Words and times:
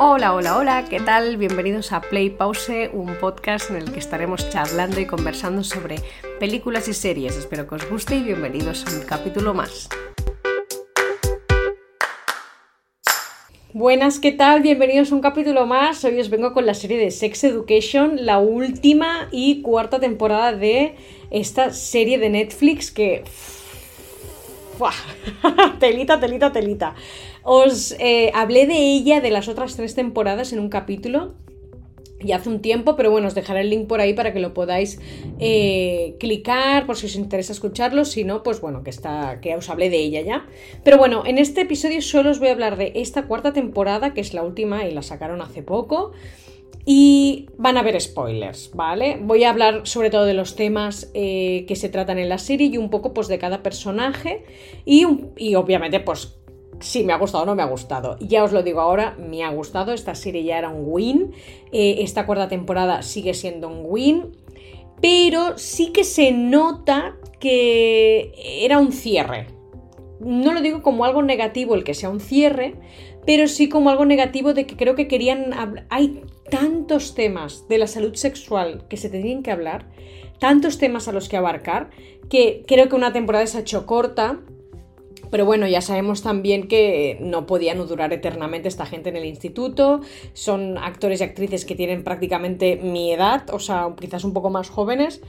Hola, 0.00 0.32
hola, 0.32 0.56
hola, 0.56 0.84
¿qué 0.88 1.00
tal? 1.00 1.38
Bienvenidos 1.38 1.90
a 1.90 2.00
Play 2.00 2.30
Pause, 2.30 2.88
un 2.92 3.16
podcast 3.16 3.70
en 3.70 3.78
el 3.78 3.90
que 3.90 3.98
estaremos 3.98 4.48
charlando 4.48 5.00
y 5.00 5.06
conversando 5.06 5.64
sobre 5.64 5.96
películas 6.38 6.86
y 6.86 6.94
series. 6.94 7.36
Espero 7.36 7.66
que 7.66 7.74
os 7.74 7.90
guste 7.90 8.14
y 8.14 8.22
bienvenidos 8.22 8.86
a 8.86 8.96
un 8.96 9.04
capítulo 9.04 9.54
más. 9.54 9.88
Buenas, 13.72 14.20
¿qué 14.20 14.30
tal? 14.30 14.62
Bienvenidos 14.62 15.10
a 15.10 15.16
un 15.16 15.20
capítulo 15.20 15.66
más. 15.66 16.04
Hoy 16.04 16.20
os 16.20 16.30
vengo 16.30 16.52
con 16.52 16.64
la 16.64 16.74
serie 16.74 16.98
de 16.98 17.10
Sex 17.10 17.42
Education, 17.42 18.24
la 18.24 18.38
última 18.38 19.28
y 19.32 19.62
cuarta 19.62 19.98
temporada 19.98 20.52
de 20.52 20.94
esta 21.32 21.72
serie 21.72 22.18
de 22.18 22.30
Netflix 22.30 22.92
que... 22.92 23.24
telita, 25.80 26.20
telita, 26.20 26.52
telita. 26.52 26.94
Os 27.42 27.92
eh, 27.98 28.30
hablé 28.34 28.66
de 28.66 28.78
ella, 28.78 29.20
de 29.20 29.30
las 29.30 29.48
otras 29.48 29.76
tres 29.76 29.94
temporadas 29.94 30.52
en 30.52 30.60
un 30.60 30.68
capítulo 30.68 31.34
y 32.20 32.32
hace 32.32 32.48
un 32.48 32.60
tiempo, 32.60 32.96
pero 32.96 33.10
bueno, 33.10 33.28
os 33.28 33.34
dejaré 33.34 33.60
el 33.60 33.70
link 33.70 33.86
por 33.86 34.00
ahí 34.00 34.12
para 34.12 34.32
que 34.32 34.40
lo 34.40 34.52
podáis 34.52 35.00
eh, 35.38 36.16
clicar 36.18 36.84
por 36.86 36.96
si 36.96 37.06
os 37.06 37.14
interesa 37.14 37.52
escucharlo, 37.52 38.04
si 38.04 38.24
no, 38.24 38.42
pues 38.42 38.60
bueno, 38.60 38.82
que 38.82 38.90
está, 38.90 39.40
que 39.40 39.54
os 39.54 39.70
hablé 39.70 39.88
de 39.88 39.98
ella 39.98 40.20
ya. 40.22 40.46
Pero 40.82 40.98
bueno, 40.98 41.22
en 41.26 41.38
este 41.38 41.60
episodio 41.62 42.02
solo 42.02 42.30
os 42.30 42.40
voy 42.40 42.48
a 42.48 42.52
hablar 42.52 42.76
de 42.76 42.92
esta 42.96 43.26
cuarta 43.26 43.52
temporada, 43.52 44.14
que 44.14 44.20
es 44.20 44.34
la 44.34 44.42
última 44.42 44.84
y 44.86 44.92
la 44.92 45.02
sacaron 45.02 45.40
hace 45.40 45.62
poco. 45.62 46.12
Y 46.84 47.50
van 47.58 47.76
a 47.76 47.80
haber 47.80 48.00
spoilers, 48.00 48.70
¿vale? 48.74 49.18
Voy 49.20 49.44
a 49.44 49.50
hablar 49.50 49.82
sobre 49.84 50.08
todo 50.08 50.24
de 50.24 50.32
los 50.32 50.56
temas 50.56 51.10
eh, 51.12 51.66
que 51.68 51.76
se 51.76 51.90
tratan 51.90 52.18
en 52.18 52.30
la 52.30 52.38
serie 52.38 52.68
y 52.68 52.78
un 52.78 52.88
poco 52.88 53.12
pues 53.12 53.28
de 53.28 53.38
cada 53.38 53.62
personaje 53.62 54.44
y, 54.86 55.06
y 55.36 55.54
obviamente 55.54 56.00
pues 56.00 56.38
si 56.80 57.04
me 57.04 57.12
ha 57.12 57.18
gustado 57.18 57.44
o 57.44 57.46
no 57.46 57.54
me 57.54 57.62
ha 57.62 57.66
gustado. 57.66 58.16
Ya 58.20 58.44
os 58.44 58.52
lo 58.52 58.62
digo 58.62 58.80
ahora, 58.80 59.16
me 59.18 59.42
ha 59.42 59.50
gustado. 59.50 59.92
Esta 59.92 60.14
serie 60.14 60.44
ya 60.44 60.58
era 60.58 60.68
un 60.68 60.84
win. 60.86 61.32
Eh, 61.72 61.96
esta 62.00 62.26
cuarta 62.26 62.48
temporada 62.48 63.02
sigue 63.02 63.34
siendo 63.34 63.68
un 63.68 63.82
win. 63.84 64.36
Pero 65.00 65.58
sí 65.58 65.92
que 65.92 66.04
se 66.04 66.32
nota 66.32 67.16
que 67.38 68.32
era 68.64 68.78
un 68.78 68.92
cierre. 68.92 69.46
No 70.20 70.52
lo 70.52 70.60
digo 70.60 70.82
como 70.82 71.04
algo 71.04 71.22
negativo 71.22 71.74
el 71.74 71.84
que 71.84 71.94
sea 71.94 72.08
un 72.08 72.18
cierre, 72.18 72.74
pero 73.24 73.46
sí 73.46 73.68
como 73.68 73.90
algo 73.90 74.04
negativo 74.04 74.52
de 74.52 74.66
que 74.66 74.76
creo 74.76 74.96
que 74.96 75.06
querían 75.06 75.86
Hay 75.90 76.22
tantos 76.50 77.14
temas 77.14 77.68
de 77.68 77.78
la 77.78 77.86
salud 77.86 78.14
sexual 78.14 78.84
que 78.88 78.96
se 78.96 79.08
tenían 79.08 79.42
que 79.42 79.50
hablar, 79.50 79.86
tantos 80.38 80.78
temas 80.78 81.08
a 81.08 81.12
los 81.12 81.28
que 81.28 81.36
abarcar, 81.36 81.90
que 82.28 82.64
creo 82.66 82.88
que 82.88 82.96
una 82.96 83.12
temporada 83.12 83.46
se 83.46 83.58
ha 83.58 83.60
hecho 83.60 83.86
corta 83.86 84.40
pero 85.30 85.44
bueno, 85.44 85.66
ya 85.68 85.80
sabemos 85.80 86.22
también 86.22 86.68
que 86.68 87.18
no 87.20 87.46
podían 87.46 87.86
durar 87.86 88.12
eternamente 88.12 88.68
esta 88.68 88.86
gente 88.86 89.10
en 89.10 89.16
el 89.16 89.24
instituto. 89.24 90.00
Son 90.32 90.78
actores 90.78 91.20
y 91.20 91.24
actrices 91.24 91.64
que 91.64 91.74
tienen 91.74 92.04
prácticamente 92.04 92.76
mi 92.76 93.12
edad, 93.12 93.42
o 93.52 93.58
sea, 93.58 93.94
quizás 94.00 94.24
un 94.24 94.32
poco 94.32 94.50
más 94.50 94.70
jóvenes. 94.70 95.20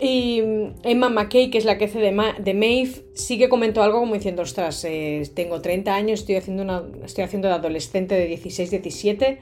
Y 0.00 0.42
Emma 0.82 1.08
McKay, 1.08 1.50
que 1.50 1.58
es 1.58 1.64
la 1.64 1.78
que 1.78 1.84
hace 1.84 2.00
de, 2.00 2.10
Maeve, 2.12 3.04
sí 3.14 3.38
que 3.38 3.48
comentó 3.48 3.82
algo 3.82 4.00
como 4.00 4.14
diciendo, 4.14 4.42
ostras, 4.42 4.84
eh, 4.84 5.22
tengo 5.34 5.60
30 5.60 5.94
años, 5.94 6.20
estoy 6.20 6.34
haciendo, 6.34 6.64
una, 6.64 6.82
estoy 7.04 7.22
haciendo 7.22 7.46
de 7.46 7.54
adolescente 7.54 8.16
de 8.16 8.26
16, 8.26 8.70
17, 8.72 9.38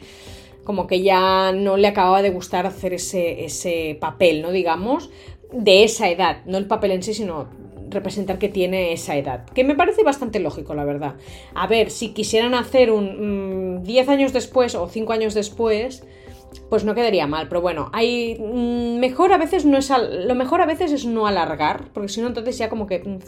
como 0.65 0.87
que 0.87 1.03
ya 1.03 1.53
no 1.53 1.77
le 1.77 1.89
acababa 1.89 2.23
de 2.23 2.31
gustar 2.31 2.67
hacer 2.67 2.95
ese, 2.95 3.45
ese 3.45 3.97
papel, 4.01 4.43
¿no? 4.43 4.53
Digamos, 4.53 5.11
de 5.53 5.85
esa 5.85 6.09
edad, 6.09 6.39
no 6.47 6.59
el 6.59 6.67
papel 6.67 6.93
en 6.93 7.03
sí, 7.03 7.15
sino 7.15 7.49
representar 7.93 8.39
que 8.39 8.49
tiene 8.49 8.93
esa 8.93 9.17
edad. 9.17 9.45
Que 9.47 9.65
me 9.65 9.75
parece 9.75 10.03
bastante 10.03 10.41
lógico, 10.41 10.75
la 10.75 10.85
verdad. 10.85 11.15
A 11.55 11.67
ver, 11.67 11.91
si 11.91 12.09
quisieran 12.11 12.55
hacer 12.55 12.91
un 12.91 13.83
10 13.83 14.07
mm, 14.07 14.11
años 14.11 14.33
después 14.33 14.75
o 14.75 14.89
5 14.89 15.13
años 15.13 15.35
después, 15.35 16.05
pues 16.69 16.84
no 16.84 16.95
quedaría 16.95 17.27
mal, 17.27 17.48
pero 17.48 17.61
bueno, 17.61 17.91
hay 17.92 18.39
mm, 18.39 18.98
mejor 18.98 19.32
a 19.32 19.38
veces 19.38 19.65
no 19.65 19.78
es 19.78 19.91
lo 19.91 20.34
mejor 20.34 20.60
a 20.60 20.66
veces 20.66 20.93
es 20.93 21.06
no 21.06 21.27
alargar, 21.27 21.91
porque 21.93 22.09
si 22.09 22.21
no 22.21 22.28
entonces 22.28 22.59
ya 22.59 22.69
como 22.69 22.87
que 22.87 23.00
mm, 23.00 23.19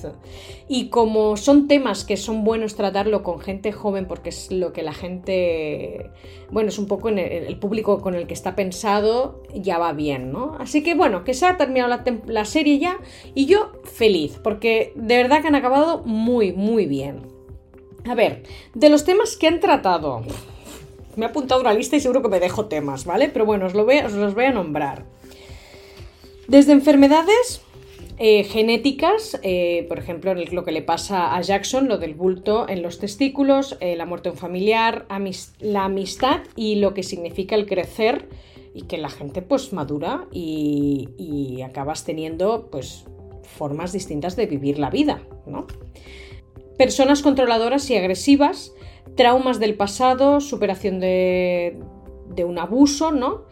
y 0.68 0.88
como 0.88 1.36
son 1.36 1.68
temas 1.68 2.04
que 2.04 2.16
son 2.16 2.44
buenos 2.44 2.74
tratarlo 2.74 3.22
con 3.22 3.40
gente 3.40 3.72
joven 3.72 4.06
porque 4.06 4.30
es 4.30 4.50
lo 4.50 4.72
que 4.72 4.82
la 4.82 4.92
gente 4.92 6.10
bueno, 6.50 6.68
es 6.68 6.78
un 6.78 6.86
poco 6.86 7.08
en 7.08 7.18
el, 7.18 7.58
público 7.58 8.00
con 8.00 8.14
el 8.14 8.26
que 8.26 8.34
está 8.34 8.54
pensado 8.54 9.42
ya 9.54 9.78
va 9.78 9.92
bien, 9.92 10.32
¿no? 10.32 10.56
Así 10.58 10.82
que 10.82 10.94
bueno, 10.94 11.24
que 11.24 11.34
se 11.34 11.46
ha 11.46 11.56
terminado 11.56 12.00
la 12.26 12.44
serie 12.44 12.78
ya 12.78 12.98
y 13.34 13.46
yo 13.46 13.72
feliz, 13.84 14.40
porque 14.42 14.92
de 14.96 15.16
verdad 15.16 15.42
que 15.42 15.48
han 15.48 15.54
acabado 15.54 16.02
muy 16.04 16.52
muy 16.52 16.86
bien. 16.86 17.34
A 18.06 18.14
ver, 18.14 18.42
de 18.74 18.90
los 18.90 19.04
temas 19.04 19.36
que 19.36 19.48
han 19.48 19.60
tratado, 19.60 20.22
me 21.16 21.26
he 21.26 21.28
apuntado 21.28 21.60
una 21.60 21.72
lista 21.72 21.96
y 21.96 22.00
seguro 22.00 22.22
que 22.22 22.28
me 22.28 22.40
dejo 22.40 22.66
temas, 22.66 23.04
¿vale? 23.04 23.28
Pero 23.28 23.46
bueno, 23.46 23.66
os, 23.66 23.74
los 23.74 24.34
voy 24.34 24.44
a 24.44 24.52
nombrar. 24.52 25.04
Desde 26.48 26.72
enfermedades 26.72 27.62
eh, 28.18 28.44
genéticas, 28.44 29.38
eh, 29.42 29.86
por 29.88 29.98
ejemplo, 29.98 30.34
lo 30.34 30.64
que 30.64 30.72
le 30.72 30.82
pasa 30.82 31.34
a 31.34 31.40
Jackson, 31.40 31.88
lo 31.88 31.98
del 31.98 32.14
bulto 32.14 32.68
en 32.68 32.82
los 32.82 32.98
testículos, 32.98 33.76
eh, 33.80 33.96
la 33.96 34.06
muerte 34.06 34.28
de 34.28 34.34
un 34.34 34.38
familiar, 34.38 35.06
la 35.60 35.84
amistad 35.84 36.40
y 36.54 36.76
lo 36.76 36.94
que 36.94 37.02
significa 37.02 37.56
el 37.56 37.66
crecer 37.66 38.28
y 38.72 38.82
que 38.82 38.98
la 38.98 39.08
gente 39.08 39.42
pues 39.42 39.72
madura 39.72 40.26
y, 40.32 41.08
y 41.16 41.62
acabas 41.62 42.04
teniendo 42.04 42.68
pues 42.70 43.04
formas 43.42 43.92
distintas 43.92 44.36
de 44.36 44.46
vivir 44.46 44.78
la 44.78 44.90
vida, 44.90 45.22
¿no? 45.46 45.66
Personas 46.76 47.22
controladoras 47.22 47.88
y 47.90 47.96
agresivas 47.96 48.72
traumas 49.16 49.60
del 49.60 49.74
pasado, 49.74 50.40
superación 50.40 51.00
de, 51.00 51.76
un 52.44 52.58
abuso, 52.58 53.12
¿no? 53.12 53.44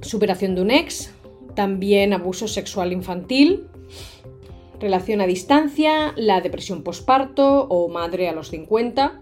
Superación 0.00 0.54
de 0.54 0.62
un 0.62 0.70
ex, 0.70 1.12
también 1.54 2.12
abuso 2.12 2.48
sexual 2.48 2.92
infantil, 2.92 3.68
relación 4.80 5.20
a 5.20 5.26
distancia, 5.26 6.12
la 6.16 6.40
depresión 6.40 6.82
posparto 6.82 7.66
o 7.68 7.88
madre 7.88 8.28
a 8.28 8.32
los 8.32 8.50
50, 8.50 9.20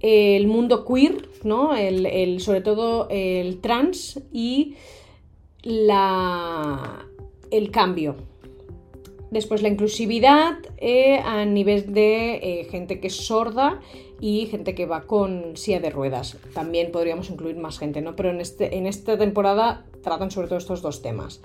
el 0.00 0.46
mundo 0.48 0.84
queer, 0.84 1.28
¿no? 1.44 1.76
El, 1.76 2.40
sobre 2.40 2.60
todo 2.60 3.06
el 3.10 3.60
trans 3.60 4.20
y 4.32 4.74
la, 5.62 7.06
el 7.50 7.70
cambio, 7.70 8.16
Después 9.34 9.62
la 9.62 9.68
inclusividad 9.68 10.58
eh, 10.76 11.18
a 11.18 11.44
nivel 11.44 11.92
de 11.92 12.36
eh, 12.36 12.68
gente 12.70 13.00
que 13.00 13.08
es 13.08 13.16
sorda 13.16 13.80
y 14.24 14.46
gente 14.46 14.74
que 14.74 14.86
va 14.86 15.02
con 15.02 15.54
silla 15.54 15.80
de 15.80 15.90
ruedas. 15.90 16.38
También 16.54 16.90
podríamos 16.90 17.28
incluir 17.28 17.58
más 17.58 17.78
gente, 17.78 18.00
¿no? 18.00 18.16
Pero 18.16 18.30
en, 18.30 18.40
este, 18.40 18.78
en 18.78 18.86
esta 18.86 19.18
temporada 19.18 19.84
tratan 20.02 20.30
sobre 20.30 20.48
todo 20.48 20.56
estos 20.56 20.80
dos 20.80 21.02
temas. 21.02 21.42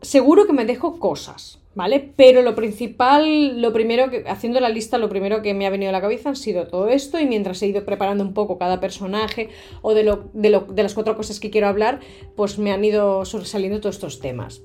Seguro 0.00 0.46
que 0.46 0.54
me 0.54 0.64
dejo 0.64 0.98
cosas, 0.98 1.60
¿vale? 1.74 2.14
Pero 2.16 2.40
lo 2.40 2.54
principal, 2.54 3.60
lo 3.60 3.74
primero 3.74 4.08
que, 4.08 4.24
haciendo 4.26 4.60
la 4.60 4.70
lista, 4.70 4.96
lo 4.96 5.10
primero 5.10 5.42
que 5.42 5.52
me 5.52 5.66
ha 5.66 5.70
venido 5.70 5.90
a 5.90 5.92
la 5.92 6.00
cabeza 6.00 6.30
han 6.30 6.36
sido 6.36 6.68
todo 6.68 6.88
esto 6.88 7.20
y 7.20 7.26
mientras 7.26 7.62
he 7.62 7.66
ido 7.66 7.84
preparando 7.84 8.24
un 8.24 8.32
poco 8.32 8.56
cada 8.56 8.80
personaje 8.80 9.50
o 9.82 9.92
de, 9.92 10.02
lo, 10.02 10.30
de, 10.32 10.82
las 10.82 10.94
cuatro 10.94 11.14
cosas 11.14 11.38
que 11.38 11.50
quiero 11.50 11.66
hablar, 11.66 12.00
pues 12.34 12.58
me 12.58 12.72
han 12.72 12.82
ido 12.82 13.26
sobresaliendo 13.26 13.78
todos 13.78 13.96
estos 13.96 14.20
temas. 14.20 14.62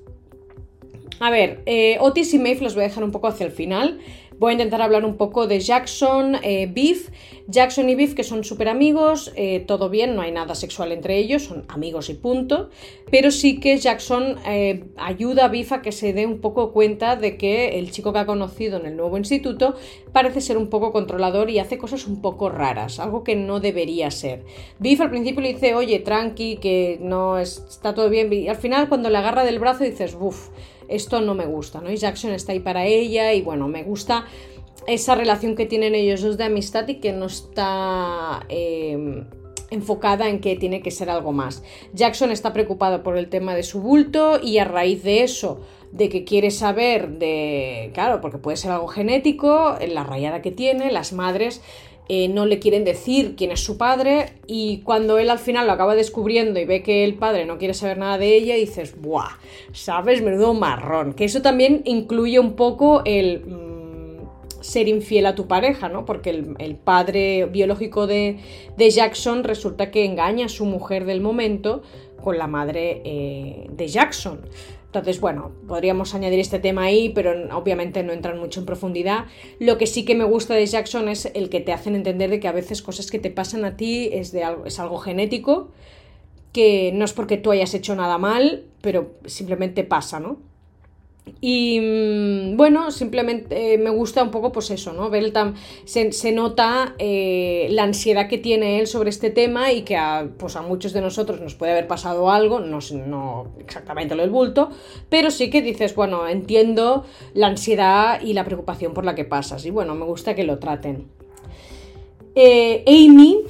A 1.20 1.30
ver, 1.30 1.60
eh, 1.66 1.98
Otis 2.00 2.32
y 2.32 2.38
Maeve 2.38 2.62
los 2.62 2.74
voy 2.74 2.84
a 2.84 2.88
dejar 2.88 3.04
un 3.04 3.12
poco 3.12 3.26
hacia 3.26 3.44
el 3.44 3.52
final. 3.52 3.98
Voy 4.38 4.50
a 4.50 4.52
intentar 4.52 4.80
hablar 4.82 5.04
un 5.04 5.16
poco 5.16 5.48
de 5.48 5.58
Jackson, 5.58 6.36
eh, 6.42 6.68
Beef. 6.72 7.10
Jackson 7.48 7.88
y 7.88 7.94
Beef, 7.94 8.14
que 8.14 8.24
son 8.24 8.44
súper 8.44 8.68
amigos, 8.68 9.32
eh, 9.34 9.64
todo 9.66 9.88
bien, 9.88 10.14
no 10.14 10.20
hay 10.20 10.30
nada 10.30 10.54
sexual 10.54 10.92
entre 10.92 11.16
ellos, 11.16 11.44
son 11.44 11.64
amigos 11.68 12.10
y 12.10 12.14
punto. 12.14 12.68
Pero 13.10 13.30
sí 13.30 13.58
que 13.58 13.78
Jackson 13.78 14.36
ayuda 14.96 15.46
a 15.46 15.48
Beef 15.48 15.72
a 15.72 15.82
que 15.82 15.92
se 15.92 16.12
dé 16.12 16.26
un 16.26 16.40
poco 16.40 16.72
cuenta 16.72 17.16
de 17.16 17.38
que 17.38 17.78
el 17.78 17.90
chico 17.90 18.12
que 18.12 18.18
ha 18.18 18.26
conocido 18.26 18.78
en 18.78 18.86
el 18.86 18.96
nuevo 18.96 19.16
instituto 19.16 19.74
parece 20.12 20.40
ser 20.42 20.58
un 20.58 20.68
poco 20.68 20.92
controlador 20.92 21.48
y 21.48 21.58
hace 21.58 21.78
cosas 21.78 22.06
un 22.06 22.20
poco 22.20 22.50
raras, 22.50 23.00
algo 23.00 23.24
que 23.24 23.34
no 23.34 23.60
debería 23.60 24.10
ser. 24.10 24.44
Beef 24.78 25.00
al 25.00 25.10
principio 25.10 25.40
le 25.40 25.54
dice, 25.54 25.74
oye, 25.74 26.00
tranqui, 26.00 26.58
que 26.58 26.98
no 27.00 27.38
está 27.38 27.94
todo 27.94 28.10
bien. 28.10 28.32
Y 28.32 28.48
al 28.48 28.56
final, 28.56 28.88
cuando 28.88 29.10
le 29.10 29.16
agarra 29.16 29.44
del 29.44 29.58
brazo, 29.58 29.84
dices, 29.84 30.16
uff 30.20 30.50
esto 30.88 31.20
no 31.20 31.34
me 31.34 31.46
gusta, 31.46 31.80
¿no? 31.80 31.90
Y 31.90 31.96
Jackson 31.96 32.32
está 32.32 32.52
ahí 32.52 32.60
para 32.60 32.86
ella 32.86 33.32
y 33.32 33.42
bueno, 33.42 33.68
me 33.68 33.82
gusta 33.82 34.26
esa 34.86 35.14
relación 35.14 35.54
que 35.54 35.66
tienen 35.66 35.94
ellos 35.94 36.22
dos 36.22 36.36
de 36.38 36.44
amistad 36.44 36.88
y 36.88 36.96
que 36.96 37.12
no 37.12 37.26
está... 37.26 38.44
Em, 38.48 39.26
enfocada 39.70 40.28
en 40.28 40.40
que 40.40 40.56
tiene 40.56 40.80
que 40.80 40.90
ser 40.90 41.10
algo 41.10 41.32
más. 41.32 41.62
Jackson 41.92 42.30
está 42.30 42.52
preocupado 42.52 43.02
por 43.02 43.16
el 43.16 43.28
tema 43.28 43.54
de 43.54 43.62
su 43.62 43.80
bulto 43.80 44.40
y 44.42 44.58
a 44.58 44.64
raíz 44.64 45.02
de 45.02 45.22
eso, 45.22 45.60
de 45.92 46.08
que 46.08 46.24
quiere 46.24 46.50
saber 46.50 47.18
de, 47.18 47.90
claro, 47.94 48.20
porque 48.20 48.38
puede 48.38 48.56
ser 48.56 48.70
algo 48.70 48.88
genético, 48.88 49.76
la 49.88 50.04
rayada 50.04 50.42
que 50.42 50.50
tiene, 50.50 50.90
las 50.90 51.12
madres 51.12 51.62
eh, 52.08 52.28
no 52.28 52.46
le 52.46 52.58
quieren 52.58 52.84
decir 52.84 53.34
quién 53.36 53.50
es 53.50 53.60
su 53.60 53.76
padre 53.76 54.32
y 54.46 54.78
cuando 54.78 55.18
él 55.18 55.28
al 55.30 55.38
final 55.38 55.66
lo 55.66 55.72
acaba 55.72 55.94
descubriendo 55.94 56.58
y 56.58 56.64
ve 56.64 56.82
que 56.82 57.04
el 57.04 57.14
padre 57.14 57.44
no 57.44 57.58
quiere 57.58 57.74
saber 57.74 57.98
nada 57.98 58.18
de 58.18 58.34
ella, 58.34 58.54
dices, 58.54 59.00
¡buah! 59.00 59.38
¿Sabes? 59.72 60.22
Menudo 60.22 60.54
marrón. 60.54 61.12
Que 61.12 61.24
eso 61.24 61.42
también 61.42 61.82
incluye 61.84 62.38
un 62.38 62.54
poco 62.54 63.02
el... 63.04 63.44
Mm, 63.46 63.68
ser 64.60 64.88
infiel 64.88 65.24
a 65.24 65.34
tu 65.34 65.46
pareja, 65.46 65.88
¿no? 65.88 66.04
Porque 66.04 66.30
el, 66.30 66.76
padre 66.76 67.46
biológico 67.46 68.06
de, 68.06 68.38
de, 68.76 68.90
Jackson 68.90 69.44
resulta 69.44 69.90
que 69.90 70.04
engaña 70.04 70.46
a 70.46 70.48
su 70.48 70.66
mujer 70.66 71.06
del 71.06 71.20
momento 71.20 71.82
con 72.22 72.38
la 72.38 72.46
madre 72.46 73.00
eh, 73.04 73.66
de 73.70 73.88
Jackson. 73.88 74.40
Entonces, 74.88 75.20
bueno, 75.20 75.52
podríamos 75.66 76.14
añadir 76.14 76.40
este 76.40 76.58
tema 76.58 76.84
ahí, 76.84 77.10
pero 77.10 77.54
obviamente 77.54 78.02
no 78.02 78.14
entran 78.14 78.38
mucho 78.38 78.60
en 78.60 78.66
profundidad. 78.66 79.26
Lo 79.58 79.76
que 79.76 79.86
sí 79.86 80.06
que 80.06 80.14
me 80.14 80.24
gusta 80.24 80.54
de 80.54 80.64
Jackson 80.64 81.10
es 81.10 81.30
el 81.34 81.50
que 81.50 81.60
te 81.60 81.74
hacen 81.74 81.94
entender 81.94 82.30
de 82.30 82.40
que 82.40 82.48
a 82.48 82.52
veces 82.52 82.80
cosas 82.80 83.10
que 83.10 83.18
te 83.18 83.30
pasan 83.30 83.66
a 83.66 83.76
ti 83.76 84.08
es, 84.12 84.32
de 84.32 84.44
algo, 84.44 84.64
es 84.64 84.80
algo 84.80 84.96
genético, 84.96 85.72
que 86.52 86.90
no 86.94 87.04
es 87.04 87.12
porque 87.12 87.36
tú 87.36 87.50
hayas 87.50 87.74
hecho 87.74 87.94
nada 87.94 88.16
mal, 88.16 88.64
pero 88.80 89.12
simplemente 89.26 89.84
pasa, 89.84 90.20
¿no? 90.20 90.38
Y 91.40 91.80
mm, 91.80 92.56
bueno, 92.56 92.90
simplemente 92.90 93.74
eh, 93.74 93.78
me 93.78 93.90
gusta 93.90 94.22
un 94.22 94.30
poco, 94.30 94.52
pues 94.52 94.70
eso, 94.70 94.92
¿no? 94.92 95.10
Beltam 95.10 95.54
se, 95.84 96.32
nota 96.32 96.94
eh, 96.98 97.68
la 97.70 97.84
ansiedad 97.84 98.28
que 98.28 98.38
tiene 98.38 98.80
él 98.80 98.86
sobre 98.86 99.10
este 99.10 99.30
tema 99.30 99.72
y 99.72 99.82
que 99.82 99.96
a, 99.96 100.28
pues 100.38 100.56
a 100.56 100.62
muchos 100.62 100.92
de 100.92 101.00
nosotros 101.00 101.40
nos 101.40 101.54
puede 101.54 101.72
haber 101.72 101.86
pasado 101.86 102.30
algo, 102.30 102.60
no, 102.60 102.78
no 103.06 103.52
exactamente 103.58 104.14
lo 104.14 104.22
del 104.22 104.30
bulto, 104.30 104.70
pero 105.08 105.30
sí 105.30 105.50
que 105.50 105.62
dices, 105.62 105.94
bueno, 105.94 106.28
entiendo 106.28 107.04
la 107.34 107.48
ansiedad 107.48 108.20
y 108.20 108.32
la 108.32 108.44
preocupación 108.44 108.94
por 108.94 109.04
la 109.04 109.14
que 109.14 109.24
pasas. 109.24 109.64
Y 109.64 109.70
bueno, 109.70 109.94
me 109.94 110.04
gusta 110.04 110.34
que 110.34 110.44
lo 110.44 110.58
traten. 110.58 111.06
Eh, 112.34 112.84
Amy, 112.86 113.40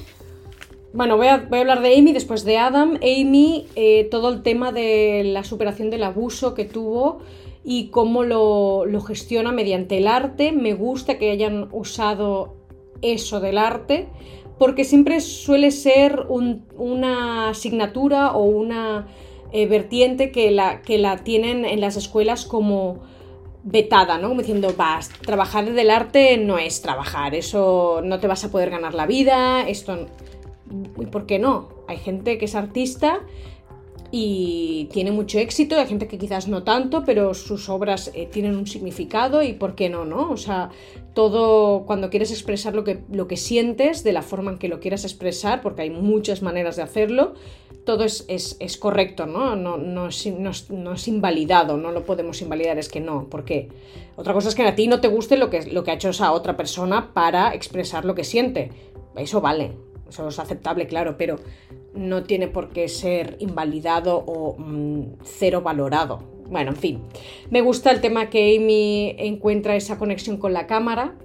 bueno, 0.93 1.17
voy 1.17 1.27
a, 1.27 1.39
voy 1.39 1.59
a, 1.59 1.61
hablar 1.61 1.83
de 1.83 1.97
Amy 1.97 2.13
después 2.13 2.45
de 2.45 2.59
Adam. 2.59 2.99
Amy, 3.03 3.67
todo 4.11 4.31
el 4.31 4.43
tema 4.43 4.73
de 4.73 5.25
la 5.25 5.45
superación 5.45 5.91
del 5.91 6.03
abuso 6.05 6.55
que 6.55 6.65
tuvo 6.65 7.21
y 7.65 7.89
cómo 7.89 8.25
lo, 8.25 8.85
gestiona 9.07 9.53
mediante 9.53 9.99
el 9.99 10.07
arte. 10.07 10.53
Me 10.53 10.75
gusta 10.75 11.19
que 11.19 11.31
hayan 11.31 11.69
usado 11.73 12.57
eso 13.03 13.41
del 13.41 13.59
arte, 13.59 14.09
porque 14.59 14.85
siempre 14.85 15.21
suele 15.21 15.71
ser 15.71 16.27
una 16.29 17.51
asignatura 17.51 18.33
o 18.33 18.43
una 18.43 19.07
eh, 19.53 19.67
vertiente 19.67 20.33
que 20.33 20.51
la, 20.51 20.83
que 20.83 20.99
la 20.99 21.19
tienen 21.19 21.65
en 21.65 21.81
las 21.81 21.97
escuelas 21.97 22.45
como 22.45 23.01
vetada, 23.65 24.19
¿no? 24.19 24.29
Como 24.29 24.41
diciendo, 24.41 24.75
vas, 24.77 25.11
trabajar 25.11 25.73
del 25.73 25.91
arte 25.91 26.39
no 26.39 26.59
es 26.59 26.81
trabajar, 26.81 27.35
eso 27.35 28.01
no 28.03 28.19
te 28.19 28.27
vas 28.27 28.45
a 28.45 28.51
poder 28.51 28.71
ganar 28.71 28.95
la 28.95 29.07
vida, 29.07 29.69
esto... 29.69 30.07
¿Y 31.01 31.07
por 31.07 31.25
qué 31.25 31.39
no? 31.39 31.71
Hay 31.87 31.97
gente 31.97 32.37
que 32.37 32.45
es 32.45 32.55
artista 32.55 33.21
y 34.11 34.89
tiene 34.91 35.13
mucho 35.13 35.39
éxito, 35.39 35.79
hay 35.79 35.87
gente 35.87 36.09
que 36.09 36.17
quizás 36.17 36.49
no 36.49 36.63
tanto, 36.63 37.05
pero 37.05 37.35
sus 37.35 37.69
obras 37.69 38.11
eh, 38.15 38.27
tienen 38.27 38.57
un 38.57 38.67
significado 38.67 39.43
y 39.43 39.53
por 39.53 39.75
qué 39.75 39.91
no, 39.91 40.07
¿no? 40.07 40.31
O 40.31 40.39
sea, 40.39 40.71
todo 41.13 41.85
cuando 41.85 42.09
quieres 42.09 42.31
expresar 42.31 42.75
lo 42.75 42.85
que, 42.85 43.01
lo 43.13 43.29
que 43.29 43.37
sientes, 43.37 44.05
de 44.05 44.13
la 44.13 44.23
forma 44.23 44.53
en 44.53 44.59
que 44.59 44.69
lo 44.69 44.81
quieras 44.81 45.05
expresar, 45.05 45.61
porque 45.61 45.83
hay 45.83 45.91
muchas 45.91 46.41
maneras 46.41 46.77
de 46.77 46.83
hacerlo, 46.83 47.35
todo 47.85 48.05
es, 48.05 48.77
correcto, 48.79 49.27
¿no? 49.27 49.57
No, 49.57 49.77
no, 49.77 50.09
es, 50.09 50.27
no, 50.27 50.93
es, 50.93 51.09
invalidado, 51.09 51.77
no 51.77 51.91
lo 51.91 52.05
podemos 52.05 52.41
invalidar, 52.41 52.79
es 52.79 52.89
que 52.89 53.01
no, 53.01 53.29
porque 53.31 53.69
otra 54.17 54.33
cosa 54.33 54.49
es 54.49 54.55
que 54.55 54.63
a 54.63 54.75
ti 54.75 54.89
no 54.89 55.01
te 55.01 55.09
guste 55.09 55.37
lo 55.37 55.51
que, 55.51 55.67
lo 55.67 55.85
que 55.85 55.91
ha 55.91 55.95
hecho 55.95 56.11
esa 56.11 56.33
otra 56.33 56.57
persona 56.57 57.13
para 57.13 57.55
expresar 57.55 58.05
lo 58.05 58.15
que 58.15 58.25
siente, 58.25 58.71
eso 59.17 59.41
vale, 59.41 59.73
eso 60.09 60.29
es 60.29 60.39
aceptable, 60.39 60.87
claro, 60.87 61.17
pero 61.19 61.37
no 61.95 62.25
tiene 62.25 62.49
por 62.49 62.71
qué 62.71 62.89
ser 62.89 63.37
invalidado 63.41 64.17
o 64.27 64.57
mm, 64.59 65.19
cero 65.25 65.63
valorado. 65.63 66.23
Bueno, 66.51 66.71
en 66.71 66.77
fin, 66.77 67.03
me 67.51 67.61
gusta 67.61 67.91
el 67.91 68.01
tema 68.01 68.31
que 68.31 68.57
Amy 68.57 69.15
encuentra 69.19 69.77
esa 69.77 69.99
conexión 69.99 70.39
con 70.39 70.53
la 70.53 70.67
cámara 70.67 71.17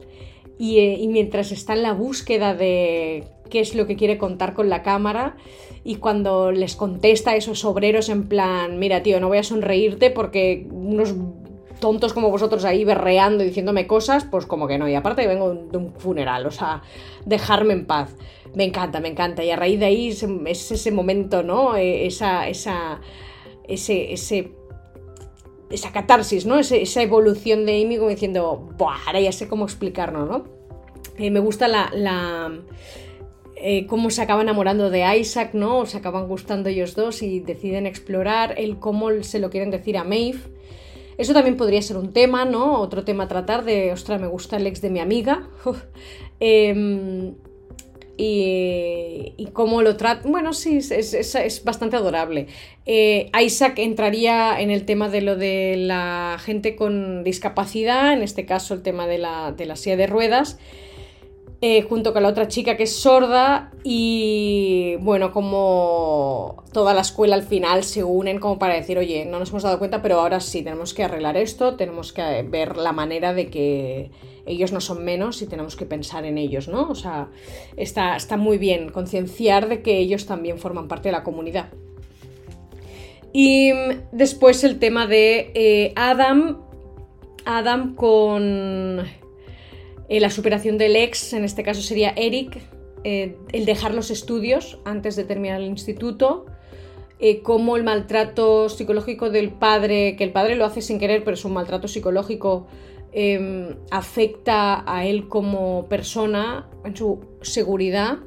y, 0.58 0.80
eh, 0.80 0.98
y 1.00 1.08
mientras 1.08 1.52
está 1.52 1.74
en 1.74 1.84
la 1.84 1.94
búsqueda 1.94 2.54
de 2.54 3.24
qué 3.50 3.60
es 3.62 3.76
lo 3.76 3.88
que 3.88 3.96
quiere 3.96 4.18
contar 4.18 4.54
con 4.54 4.70
la 4.70 4.84
cámara 4.84 5.38
y 5.84 5.96
cuando 5.96 6.52
les 6.52 6.76
contesta 6.76 7.32
a 7.32 7.36
esos 7.36 7.64
obreros 7.66 8.10
en 8.10 8.28
plan, 8.28 8.80
mira 8.80 9.04
tío, 9.04 9.20
no 9.20 9.28
voy 9.28 9.38
a 9.38 9.44
sonreírte 9.44 10.10
porque 10.10 10.68
unos 10.72 11.14
tontos 11.84 12.14
como 12.14 12.30
vosotros 12.30 12.64
ahí 12.64 12.86
berreando 12.86 13.44
y 13.44 13.48
diciéndome 13.48 13.88
cosas, 13.88 14.24
pues 14.24 14.46
como 14.46 14.68
que 14.68 14.78
no. 14.78 14.88
Y 14.88 14.96
aparte 14.96 15.28
vengo 15.28 15.54
de 15.54 15.78
un 15.78 15.94
funeral, 15.94 16.46
o 16.46 16.52
sea, 16.52 16.82
dejarme 17.26 17.74
en 17.74 17.86
paz. 17.86 18.16
Me 18.56 18.64
encanta, 18.66 19.00
me 19.00 19.10
encanta. 19.10 19.44
Y 19.44 19.52
a 19.52 19.56
raíz 19.56 19.80
de 19.80 19.86
ahí 19.86 20.08
es, 20.10 20.72
ese 20.72 20.92
momento, 20.92 21.44
¿no? 21.44 21.76
E, 21.76 22.06
esa, 22.06 22.48
esa, 22.48 23.02
ese, 23.68 24.14
ese, 24.14 24.52
esa 25.70 25.92
catarsis, 25.92 26.46
¿no? 26.46 26.60
esa 26.60 27.02
evolución 27.02 27.66
de 27.66 27.82
Amy 27.82 27.98
como 27.98 28.10
diciendo, 28.10 28.70
Buah, 28.78 28.98
ahora 29.08 29.20
ya 29.20 29.32
sé 29.32 29.48
cómo 29.48 29.66
explicarlo, 29.66 30.26
¿no? 30.26 30.46
Eh, 31.18 31.32
me 31.32 31.40
gusta 31.40 31.68
la... 31.68 31.90
la 31.94 32.52
eh, 33.66 33.88
cómo 33.88 34.10
se 34.10 34.22
acaba 34.22 34.42
enamorando 34.42 34.90
de 34.90 35.06
Isaac, 35.18 35.52
¿no? 35.54 35.86
Se 35.86 35.96
acaban 35.96 36.28
gustando 36.28 36.68
ellos 36.68 36.96
dos 36.96 37.22
y 37.22 37.40
deciden 37.40 37.86
explorar 37.86 38.56
el 38.58 38.78
cómo 38.78 39.10
se 39.24 39.40
lo 39.40 39.50
quieren 39.50 39.72
decir 39.72 39.98
a 39.98 40.04
Maeve. 40.04 40.40
Eso 41.18 41.34
también 41.34 41.56
podría 41.56 41.82
ser 41.82 41.96
un 41.96 42.12
tema, 42.12 42.44
¿no? 42.44 42.80
Otro 42.82 43.06
tema 43.06 43.24
a 43.26 43.28
tratar 43.30 43.64
de, 43.64 43.94
ostras, 43.94 44.20
me 44.20 44.28
gusta 44.28 44.58
el 44.58 44.68
ex 44.68 44.82
de 44.82 44.90
mi 44.90 45.00
amiga. 45.00 45.48
Em, 46.40 47.36
y, 48.18 49.48
cómo 49.54 49.82
lo 49.82 49.98
trata. 49.98 50.28
Bueno, 50.28 50.54
sí, 50.54 50.78
es, 50.78 51.62
bastante 51.64 51.96
adorable. 51.96 52.48
Eh, 52.86 53.30
Isaac 53.40 53.80
entraría 53.80 54.60
en 54.60 54.72
el 54.72 54.86
tema 54.86 55.10
de 55.10 55.22
lo 55.22 55.36
de 55.36 55.76
la 55.78 56.38
gente 56.44 56.76
con 56.76 57.24
discapacidad, 57.24 58.14
en 58.14 58.22
este 58.22 58.46
caso 58.46 58.74
el 58.74 58.82
tema 58.82 59.08
de 59.08 59.18
la, 59.18 59.52
de 59.52 59.66
la 59.66 59.76
silla 59.76 59.98
de 59.98 60.08
ruedas. 60.08 60.58
Eh, 61.66 61.84
junto 61.84 62.12
con 62.12 62.24
la 62.24 62.28
otra 62.28 62.50
chica 62.50 62.76
que 62.76 62.84
es 62.84 62.94
sorda 62.94 63.72
y 63.86 64.98
bueno, 65.00 65.32
como 65.32 66.62
toda 66.74 66.94
la 66.94 67.00
escuela 67.00 67.36
al 67.36 67.44
final 67.44 67.86
se 67.86 68.04
unen 68.04 68.40
como 68.40 68.60
para 68.60 68.74
decir, 68.74 68.98
oye, 68.98 69.24
no 69.24 69.40
nos 69.40 69.52
hemos 69.52 69.64
dado 69.64 69.80
cuenta, 69.80 70.02
pero 70.02 70.20
ahora 70.20 70.42
sí, 70.42 70.62
tenemos 70.62 70.94
que 70.94 71.06
arreglar 71.06 71.38
esto, 71.38 71.76
tenemos 71.76 72.12
que 72.12 72.44
ver 72.44 72.76
la 72.76 72.92
manera 72.92 73.34
de 73.34 73.50
que 73.50 74.12
ellos 74.46 74.74
no 74.74 74.82
son 74.82 75.06
menos 75.06 75.42
y 75.42 75.48
tenemos 75.48 75.78
que 75.78 75.86
pensar 75.86 76.26
en 76.26 76.38
ellos, 76.38 76.68
¿no? 76.68 76.90
O 76.90 76.96
sea, 76.96 77.30
está, 77.78 78.18
está 78.18 78.36
muy 78.36 78.58
bien 78.58 78.90
concienciar 78.90 79.70
de 79.70 79.82
que 79.82 80.00
ellos 80.00 80.26
también 80.26 80.58
forman 80.58 80.90
parte 80.90 81.08
de 81.08 81.14
la 81.14 81.24
comunidad. 81.24 81.70
Y 83.32 83.72
después 84.12 84.66
el 84.66 84.80
tema 84.80 85.08
de 85.08 85.54
eh, 85.56 85.94
Adam, 85.96 86.58
Adam 87.46 87.96
con 87.96 89.23
eh, 90.10 90.20
la 90.20 90.30
superación 90.30 90.78
del 90.78 90.96
ex, 90.96 91.34
en 91.34 91.44
este 91.44 91.64
caso 91.64 91.82
sería 91.82 92.10
Eric, 92.16 92.62
eh, 93.04 93.38
el 93.52 93.66
dejar 93.66 93.94
los 93.94 94.12
estudios 94.12 94.80
antes 94.86 95.16
de 95.16 95.24
terminar 95.24 95.62
el 95.62 95.68
instituto, 95.68 96.46
eh, 97.20 97.42
cómo 97.42 97.78
el 97.78 97.84
maltrato 97.84 98.70
psicológico 98.70 99.30
del 99.30 99.52
padre, 99.52 100.16
que 100.16 100.24
el 100.24 100.32
padre 100.32 100.56
lo 100.56 100.66
hace 100.66 100.82
sin 100.82 101.00
querer, 101.00 101.24
pero 101.24 101.36
es 101.36 101.46
un 101.46 101.54
maltrato 101.54 101.88
psicológico, 101.88 102.68
em, 103.12 103.76
afecta 103.92 104.84
a 104.92 105.06
él 105.06 105.28
como 105.28 105.88
persona, 105.88 106.70
en 106.84 106.96
su 106.96 107.20
seguridad, 107.42 108.20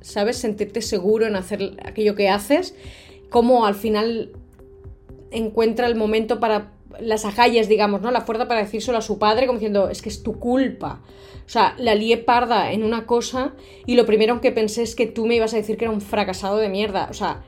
¿sabes? 0.00 0.38
Sentirte 0.38 0.82
seguro 0.82 1.26
en 1.26 1.36
hacer 1.36 1.76
aquello 1.84 2.14
que 2.14 2.28
haces, 2.28 2.74
cómo 3.28 3.66
al 3.66 3.74
final 3.74 4.32
encuentra 5.30 5.86
el 5.86 5.94
momento 5.94 6.40
para 6.40 6.72
las 6.98 7.24
agallas, 7.24 7.68
digamos, 7.68 8.00
¿no? 8.00 8.10
La 8.10 8.22
fuerza 8.22 8.48
para 8.48 8.62
decírselo 8.62 8.98
a 8.98 9.02
su 9.02 9.18
padre, 9.18 9.46
como 9.46 9.58
diciendo, 9.58 9.88
es 9.88 10.02
que 10.02 10.08
es 10.08 10.22
tu 10.22 10.38
culpa. 10.38 11.02
O 11.46 11.48
sea, 11.48 11.74
la 11.78 11.94
lié 11.94 12.18
parda 12.18 12.72
en 12.72 12.84
una 12.84 13.06
cosa 13.06 13.54
y 13.86 13.94
lo 13.94 14.06
primero 14.06 14.40
que 14.40 14.52
pensé 14.52 14.82
es 14.82 14.94
que 14.94 15.06
tú 15.06 15.26
me 15.26 15.36
ibas 15.36 15.52
a 15.52 15.56
decir 15.56 15.76
que 15.76 15.84
era 15.84 15.92
un 15.92 16.00
fracasado 16.00 16.58
de 16.58 16.68
mierda. 16.68 17.08
O 17.10 17.14
sea, 17.14 17.44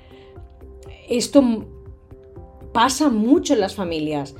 esto 1.08 1.66
pasa 2.72 3.08
mucho 3.10 3.54
en 3.54 3.60
las 3.60 3.74
familias. 3.74 4.34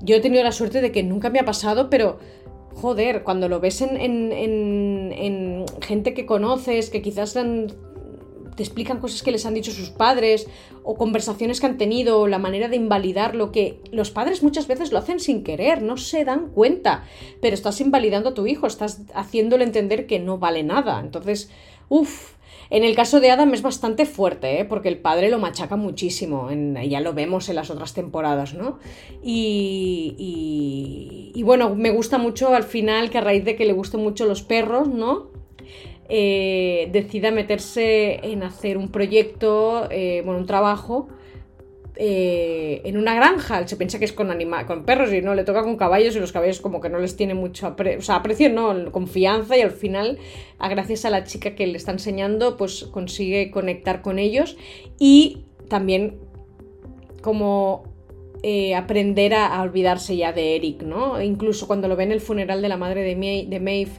Yo 0.00 0.16
he 0.16 0.20
tenido 0.20 0.42
la 0.42 0.52
suerte 0.52 0.80
de 0.80 0.92
que 0.92 1.02
nunca 1.02 1.30
me 1.30 1.40
ha 1.40 1.44
pasado, 1.44 1.90
pero 1.90 2.18
joder, 2.74 3.22
cuando 3.22 3.48
lo 3.48 3.60
ves 3.60 3.82
en, 3.82 3.96
en, 3.96 4.32
en, 4.32 5.12
en 5.12 5.64
gente 5.80 6.14
que 6.14 6.26
conoces, 6.26 6.90
que 6.90 7.02
quizás 7.02 7.36
han 7.36 7.68
te 8.54 8.62
explican 8.62 9.00
cosas 9.00 9.22
que 9.22 9.30
les 9.30 9.46
han 9.46 9.54
dicho 9.54 9.72
sus 9.72 9.90
padres 9.90 10.46
o 10.84 10.96
conversaciones 10.96 11.60
que 11.60 11.66
han 11.66 11.78
tenido 11.78 12.20
o 12.20 12.26
la 12.26 12.38
manera 12.38 12.68
de 12.68 12.76
invalidar 12.76 13.34
lo 13.34 13.52
que 13.52 13.80
los 13.90 14.10
padres 14.10 14.42
muchas 14.42 14.66
veces 14.66 14.92
lo 14.92 14.98
hacen 14.98 15.20
sin 15.20 15.44
querer, 15.44 15.82
no 15.82 15.96
se 15.96 16.24
dan 16.24 16.50
cuenta, 16.50 17.04
pero 17.40 17.54
estás 17.54 17.80
invalidando 17.80 18.30
a 18.30 18.34
tu 18.34 18.46
hijo, 18.46 18.66
estás 18.66 19.02
haciéndole 19.14 19.64
entender 19.64 20.06
que 20.06 20.18
no 20.18 20.38
vale 20.38 20.62
nada. 20.62 21.00
Entonces, 21.00 21.50
uff, 21.88 22.32
en 22.72 22.84
el 22.84 22.94
caso 22.94 23.20
de 23.20 23.30
Adam 23.30 23.52
es 23.52 23.60
bastante 23.60 24.06
fuerte, 24.06 24.60
¿eh? 24.60 24.64
porque 24.64 24.88
el 24.88 24.96
padre 24.96 25.28
lo 25.28 25.38
machaca 25.38 25.76
muchísimo, 25.76 26.48
ya 26.88 27.00
lo 27.00 27.12
vemos 27.12 27.50
en 27.50 27.56
las 27.56 27.68
otras 27.68 27.92
temporadas, 27.92 28.54
¿no? 28.54 28.78
Y, 29.22 30.14
y, 30.16 31.38
y, 31.38 31.42
bueno, 31.42 31.74
me 31.74 31.90
gusta 31.90 32.16
mucho 32.16 32.54
al 32.54 32.62
final 32.62 33.10
que 33.10 33.18
a 33.18 33.20
raíz 33.20 33.44
de 33.44 33.56
que 33.56 33.66
le 33.66 33.74
gusten 33.74 34.00
mucho 34.00 34.24
los 34.24 34.42
perros, 34.42 34.88
¿no? 34.88 35.31
Eh, 36.08 36.88
decida 36.92 37.30
meterse 37.30 38.20
en 38.22 38.42
hacer 38.42 38.76
un 38.76 38.90
proyecto, 38.90 39.88
eh, 39.90 40.22
bueno, 40.24 40.40
un 40.40 40.46
trabajo 40.46 41.08
eh, 41.96 42.82
en 42.84 42.96
una 42.96 43.14
granja, 43.14 43.66
se 43.68 43.76
piensa 43.76 43.98
que 43.98 44.04
es 44.04 44.12
con, 44.12 44.30
con 44.66 44.84
perros 44.84 45.12
y 45.12 45.22
no, 45.22 45.34
le 45.34 45.44
toca 45.44 45.62
con 45.62 45.76
caballos 45.76 46.16
y 46.16 46.20
los 46.20 46.32
caballos 46.32 46.60
como 46.60 46.80
que 46.80 46.88
no 46.88 46.98
les 46.98 47.16
tiene 47.16 47.34
mucho 47.34 47.68
aprecio, 47.68 48.00
o 48.00 48.02
sea, 48.02 48.16
aprecio 48.16 48.50
no, 48.50 48.90
confianza 48.90 49.56
y 49.56 49.60
al 49.60 49.70
final, 49.70 50.18
gracias 50.58 51.04
a 51.04 51.10
la 51.10 51.24
chica 51.24 51.54
que 51.54 51.66
le 51.66 51.76
está 51.76 51.92
enseñando, 51.92 52.56
pues 52.56 52.84
consigue 52.84 53.50
conectar 53.50 54.02
con 54.02 54.18
ellos 54.18 54.56
y 54.98 55.44
también 55.68 56.18
como 57.22 57.84
aprender 58.76 59.34
a, 59.34 59.62
olvidarse 59.62 60.16
ya 60.16 60.32
de 60.32 60.56
Eric, 60.56 60.82
¿no? 60.82 61.22
Incluso 61.22 61.68
cuando 61.68 61.86
lo 61.86 61.94
ve 61.94 62.02
en 62.02 62.12
el 62.12 62.20
funeral 62.20 62.60
de 62.60 62.68
la 62.68 62.76
madre 62.76 63.02
de, 63.02 63.46
de 63.48 63.60
Maeve 63.60 63.92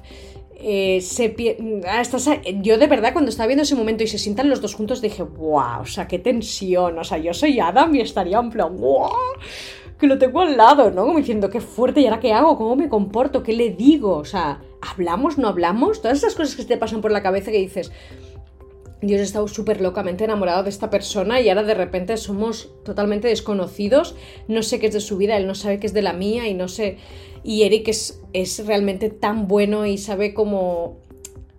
eh, 0.64 1.02
yo 2.62 2.78
de 2.78 2.88
verdad 2.88 3.14
cuando 3.14 3.30
estaba 3.30 3.48
viendo 3.48 3.64
ese 3.64 3.76
momento 3.76 4.04
y 4.04 4.08
se 4.08 4.18
sientan 4.18 4.50
los 4.50 4.62
dos 4.62 4.76
juntos 4.76 5.02
dije, 5.02 5.24
wow, 5.24 5.82
o 5.82 5.86
sea, 5.86 6.08
qué 6.08 6.20
tensión, 6.20 6.98
o 6.98 7.04
sea, 7.04 7.18
yo 7.18 7.34
soy 7.34 7.60
Adam 7.60 7.94
y 7.96 8.02
estaría 8.02 8.40
en 8.40 8.50
plan, 8.50 8.78
wow, 8.78 9.12
que 10.00 10.08
lo 10.08 10.18
tengo 10.18 10.42
al 10.42 10.58
lado, 10.58 10.92
¿no? 10.92 11.06
Como 11.06 11.18
diciendo, 11.18 11.50
qué 11.50 11.62
fuerte, 11.62 12.02
¿y 12.02 12.06
ahora 12.06 12.20
qué 12.20 12.34
hago? 12.34 12.58
¿Cómo 12.58 12.76
me 12.76 12.90
comporto? 12.90 13.44
¿Qué 13.44 13.54
le 13.54 13.72
digo? 13.72 14.18
O 14.18 14.26
sea, 14.26 14.62
¿hablamos? 14.82 15.38
¿No 15.38 15.48
hablamos? 15.48 16.02
Todas 16.02 16.18
esas 16.18 16.36
cosas 16.36 16.56
que 16.56 16.66
te 16.66 16.78
pasan 16.78 17.02
por 17.02 17.12
la 17.12 17.24
cabeza 17.24 17.52
que 17.52 17.60
dices, 17.60 17.92
Dios 19.08 19.22
he 19.22 19.24
estado 19.24 19.48
súper 19.48 19.82
locamente 19.82 20.24
enamorado 20.24 20.64
de 20.64 20.70
esta 20.70 20.90
persona 20.90 21.42
y 21.42 21.50
ahora 21.50 21.64
de 21.64 21.74
repente 21.74 22.18
somos 22.18 22.72
totalmente 22.84 23.28
desconocidos, 23.28 24.16
no 24.48 24.64
sé 24.64 24.80
qué 24.80 24.88
es 24.88 24.94
de 24.94 25.00
su 25.00 25.18
vida, 25.18 25.38
él 25.38 25.48
no 25.48 25.56
sabe 25.56 25.80
qué 25.80 25.88
es 25.88 25.94
de 25.94 26.02
la 26.02 26.14
mía 26.14 26.48
y 26.48 26.54
no 26.54 26.68
sé 26.68 26.98
y 27.44 27.64
Eric 27.64 27.90
es, 27.90 28.22
es 28.32 28.66
realmente 28.66 29.10
tan 29.10 29.48
bueno 29.48 29.86
y 29.86 29.98
sabe 29.98 30.34
cómo 30.34 30.98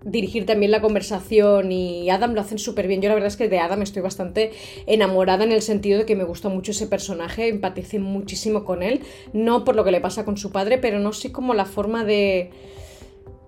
dirigir 0.04 0.44
también 0.44 0.70
la 0.70 0.80
conversación 0.80 1.72
y 1.72 2.10
Adam 2.10 2.34
lo 2.34 2.40
hacen 2.40 2.58
súper 2.58 2.86
bien. 2.86 3.00
Yo 3.00 3.08
la 3.08 3.14
verdad 3.14 3.28
es 3.28 3.36
que 3.36 3.48
de 3.48 3.58
Adam 3.58 3.82
estoy 3.82 4.02
bastante 4.02 4.52
enamorada 4.86 5.44
en 5.44 5.52
el 5.52 5.62
sentido 5.62 5.98
de 5.98 6.06
que 6.06 6.16
me 6.16 6.24
gusta 6.24 6.48
mucho 6.48 6.72
ese 6.72 6.86
personaje, 6.86 7.48
empaticé 7.48 7.98
muchísimo 7.98 8.64
con 8.64 8.82
él, 8.82 9.00
no 9.32 9.64
por 9.64 9.76
lo 9.76 9.84
que 9.84 9.92
le 9.92 10.00
pasa 10.00 10.24
con 10.24 10.36
su 10.36 10.52
padre, 10.52 10.78
pero 10.78 10.98
no 10.98 11.12
sé 11.12 11.32
como 11.32 11.54
la 11.54 11.64
forma 11.64 12.04
de 12.04 12.50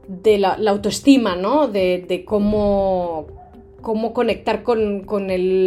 de 0.08 0.38
la, 0.38 0.54
autoestima, 0.68 1.34
¿no? 1.34 1.66
De, 1.66 2.04
de 2.06 2.24
cómo, 2.24 3.26
cómo 3.86 4.12
conectar 4.12 4.64
con, 4.64 5.06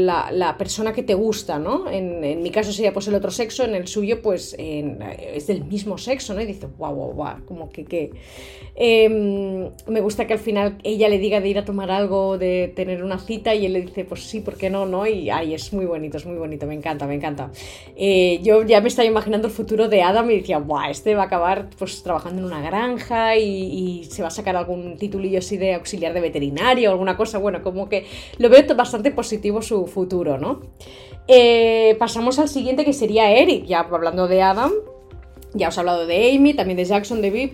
la, 0.06 0.56
persona 0.58 0.92
que 0.92 1.04
te 1.04 1.14
gusta, 1.14 1.58
¿no? 1.58 1.90
En, 1.90 2.44
mi 2.44 2.52
caso 2.52 2.74
sería 2.74 2.92
pues 2.92 3.08
el 3.08 3.16
otro 3.16 3.32
sexo, 3.32 3.64
en 3.64 3.76
el 3.76 3.88
suyo 3.88 4.22
pues 4.22 4.58
es 4.60 5.48
del 5.48 5.64
mismo 5.64 5.98
sexo, 5.98 6.34
¿no? 6.34 6.42
Y 6.42 6.46
dice, 6.46 6.68
guau, 6.78 6.94
guau, 6.94 7.14
guau, 7.14 7.46
como 7.46 7.70
que, 7.70 7.86
que... 7.86 8.12
Em, 8.76 9.70
me 9.88 10.02
gusta 10.02 10.28
que 10.28 10.34
al 10.34 10.40
final 10.40 10.78
ella 10.84 11.08
le 11.08 11.18
diga 11.18 11.40
de 11.40 11.48
ir 11.48 11.60
a 11.60 11.66
tomar 11.66 11.92
algo, 11.92 12.38
de 12.38 12.74
tener 12.76 13.06
una 13.06 13.20
cita 13.20 13.56
y 13.56 13.66
él 13.66 13.74
le 13.74 13.82
dice, 13.84 14.04
pues 14.04 14.24
sí, 14.24 14.42
¿por 14.42 14.58
qué 14.58 14.70
no? 14.70 14.86
¿no? 14.86 15.08
Y 15.08 15.30
ay, 15.30 15.54
es 15.54 15.72
muy 15.72 15.86
bonito, 15.86 16.18
es 16.18 16.26
muy 16.26 16.38
bonito, 16.38 16.66
me 16.66 16.76
encanta, 16.76 17.08
me 17.08 17.16
encanta. 17.16 17.52
Eh, 17.96 18.42
yo 18.44 18.66
ya 18.66 18.82
me 18.82 18.90
estaba 18.90 19.06
imaginando 19.06 19.48
el 19.48 19.54
futuro 19.54 19.88
de 19.88 20.02
Adam 20.02 20.30
y 20.32 20.40
decía, 20.40 20.58
guau, 20.58 20.92
este 20.92 21.16
va 21.16 21.24
a 21.24 21.26
acabar 21.28 21.70
pues 21.78 22.04
trabajando 22.04 22.40
en 22.42 22.48
una 22.48 22.62
granja 22.62 23.38
y, 23.38 24.02
y 24.02 24.04
se 24.06 24.22
va 24.22 24.28
a 24.28 24.32
sacar 24.32 24.58
algún 24.58 24.98
titulillo 24.98 25.40
así 25.40 25.56
de 25.56 25.76
auxiliar 25.76 26.14
de 26.14 26.20
veterinario 26.20 26.90
o 26.90 26.92
alguna 26.92 27.16
cosa, 27.16 27.38
bueno, 27.38 27.62
como 27.64 27.88
que 27.88 28.09
lo 28.38 28.50
veo 28.50 28.64
bastante 28.76 29.12
positivo 29.12 29.62
su 29.62 29.88
futuro, 29.88 30.38
¿no? 30.38 30.62
Eh, 31.28 31.96
pasamos 32.00 32.40
al 32.40 32.50
siguiente 32.50 32.84
que 32.84 32.94
sería 32.94 33.32
Eric, 33.32 33.66
ya 33.66 33.82
hablando 33.82 34.28
de 34.28 34.42
Adam. 34.42 34.72
Ya 35.54 35.70
os 35.70 35.78
he 35.78 35.80
hablado 35.80 36.06
de 36.06 36.32
Amy, 36.32 36.54
también 36.54 36.78
de 36.78 36.86
Jackson, 36.86 37.22
de 37.22 37.30
Viv. 37.32 37.52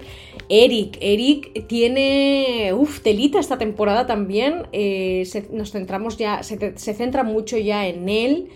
Eric, 0.50 0.98
Eric 1.00 1.68
tiene, 1.68 2.74
uff, 2.74 3.00
telita 3.00 3.40
esta 3.40 3.58
temporada 3.58 4.06
también. 4.06 4.68
Eh, 4.74 5.26
nos 5.52 5.72
centramos 5.72 6.18
ya, 6.18 6.44
se, 6.44 6.78
se 6.78 6.94
centra 6.94 7.24
mucho 7.24 7.58
ya 7.58 7.88
en 7.88 8.10
él, 8.10 8.50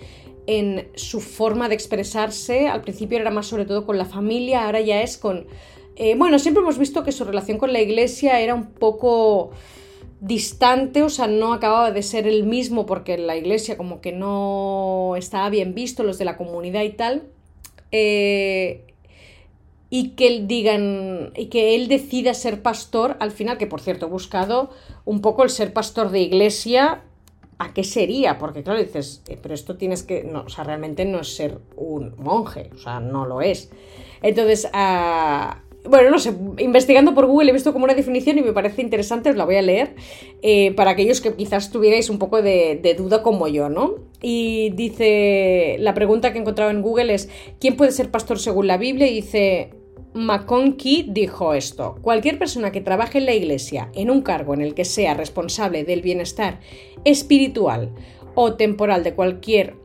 en 0.46 0.90
su 0.96 1.22
forma 1.22 1.70
de 1.70 1.76
expresarse. 1.76 2.68
Al 2.68 2.82
principio 2.82 3.18
era 3.18 3.32
más 3.32 3.48
sobre 3.48 3.66
todo 3.66 3.86
con 3.86 3.98
la 3.98 4.06
familia, 4.06 4.66
ahora 4.66 4.82
ya 4.82 5.02
es 5.02 5.18
con... 5.18 5.48
Eh, 5.96 6.16
bueno, 6.18 6.40
siempre 6.40 6.62
hemos 6.62 6.78
visto 6.78 7.04
que 7.04 7.12
su 7.12 7.26
relación 7.26 7.58
con 7.58 7.74
la 7.74 7.82
iglesia 7.82 8.40
era 8.40 8.56
un 8.56 8.72
poco 8.72 9.52
distante, 10.20 11.04
o 11.04 11.10
sea, 11.10 11.28
no 11.28 11.54
acababa 11.54 11.92
de 11.92 12.04
ser 12.04 12.28
el 12.28 12.44
mismo 12.44 12.86
porque 12.86 13.18
la 13.18 13.38
iglesia 13.38 13.78
como 13.78 14.02
que 14.02 14.12
no 14.12 15.16
estaba 15.18 15.50
bien 15.50 15.74
visto, 15.74 16.04
los 16.04 16.18
de 16.18 16.26
la 16.26 16.38
comunidad 16.38 16.84
y 16.84 16.92
tal. 16.92 17.24
Eh, 17.92 18.86
y 19.90 20.10
que 20.10 20.28
él 20.28 20.48
digan 20.48 21.32
y 21.36 21.48
que 21.48 21.76
él 21.76 21.88
decida 21.88 22.34
ser 22.34 22.62
pastor 22.62 23.18
al 23.20 23.32
final 23.32 23.58
que 23.58 23.66
por 23.66 23.82
cierto 23.82 24.06
he 24.06 24.10
buscado 24.10 24.70
un 25.06 25.22
poco 25.22 25.44
el 25.44 25.50
ser 25.50 25.74
pastor 25.74 26.12
de 26.12 26.20
iglesia 26.20 27.02
a 27.58 27.74
qué 27.74 27.84
sería 27.84 28.38
porque 28.38 28.62
claro 28.62 28.80
dices 28.80 29.24
eh, 29.28 29.40
pero 29.42 29.56
esto 29.56 29.78
tienes 29.78 30.04
que 30.04 30.24
no 30.24 30.42
o 30.42 30.50
sea 30.50 30.64
realmente 30.64 31.06
no 31.06 31.22
es 31.22 31.36
ser 31.36 31.58
un 31.76 32.14
monje 32.20 32.70
o 32.76 32.78
sea 32.78 33.00
no 33.00 33.26
lo 33.26 33.42
es 33.42 33.72
entonces 34.22 34.70
a 34.74 35.64
bueno, 35.90 36.10
no 36.12 36.20
sé, 36.20 36.34
investigando 36.60 37.14
por 37.16 37.26
Google 37.26 37.50
he 37.50 37.54
visto 37.54 37.74
como 37.74 37.86
una 37.86 37.96
definición 37.96 38.38
y 38.38 38.42
me 38.42 38.54
parece 38.54 38.82
interesante, 38.82 39.30
os 39.30 39.36
la 39.36 39.46
voy 39.46 39.56
a 39.56 39.62
leer, 39.62 39.96
eh, 40.42 40.72
para 40.74 40.92
aquellos 40.92 41.20
que 41.22 41.34
quizás 41.34 41.72
tuvierais 41.72 42.10
un 42.10 42.20
poco 42.20 42.42
de, 42.42 42.96
duda 42.98 43.24
como 43.24 43.48
yo, 43.48 43.70
¿no? 43.70 43.96
Y 44.22 44.72
dice, 44.72 45.78
la 45.80 45.94
pregunta 45.94 46.32
que 46.32 46.38
he 46.38 46.42
encontrado 46.42 46.72
en 46.72 46.82
Google 46.82 47.14
es, 47.14 47.30
¿quién 47.60 47.76
puede 47.76 47.92
ser 47.92 48.12
pastor 48.12 48.40
según 48.40 48.68
la 48.68 48.78
Biblia? 48.78 49.08
Y 49.08 49.16
dice, 49.16 49.72
McConkie 50.14 51.08
dijo 51.10 51.54
esto, 51.54 51.98
cualquier 52.02 52.38
persona 52.38 52.72
que 52.72 52.82
trabaje 52.82 53.20
en 53.20 53.26
la 53.26 53.34
iglesia 53.34 53.90
en 53.94 54.10
un 54.10 54.22
cargo 54.22 54.54
en 54.54 54.62
el 54.62 54.74
que 54.74 54.86
sea 54.86 55.14
responsable 55.14 55.84
del 55.84 56.02
bienestar 56.02 56.60
espiritual 57.04 57.92
o 58.36 58.56
temporal 58.56 59.04
de 59.04 59.14
cualquier 59.14 59.76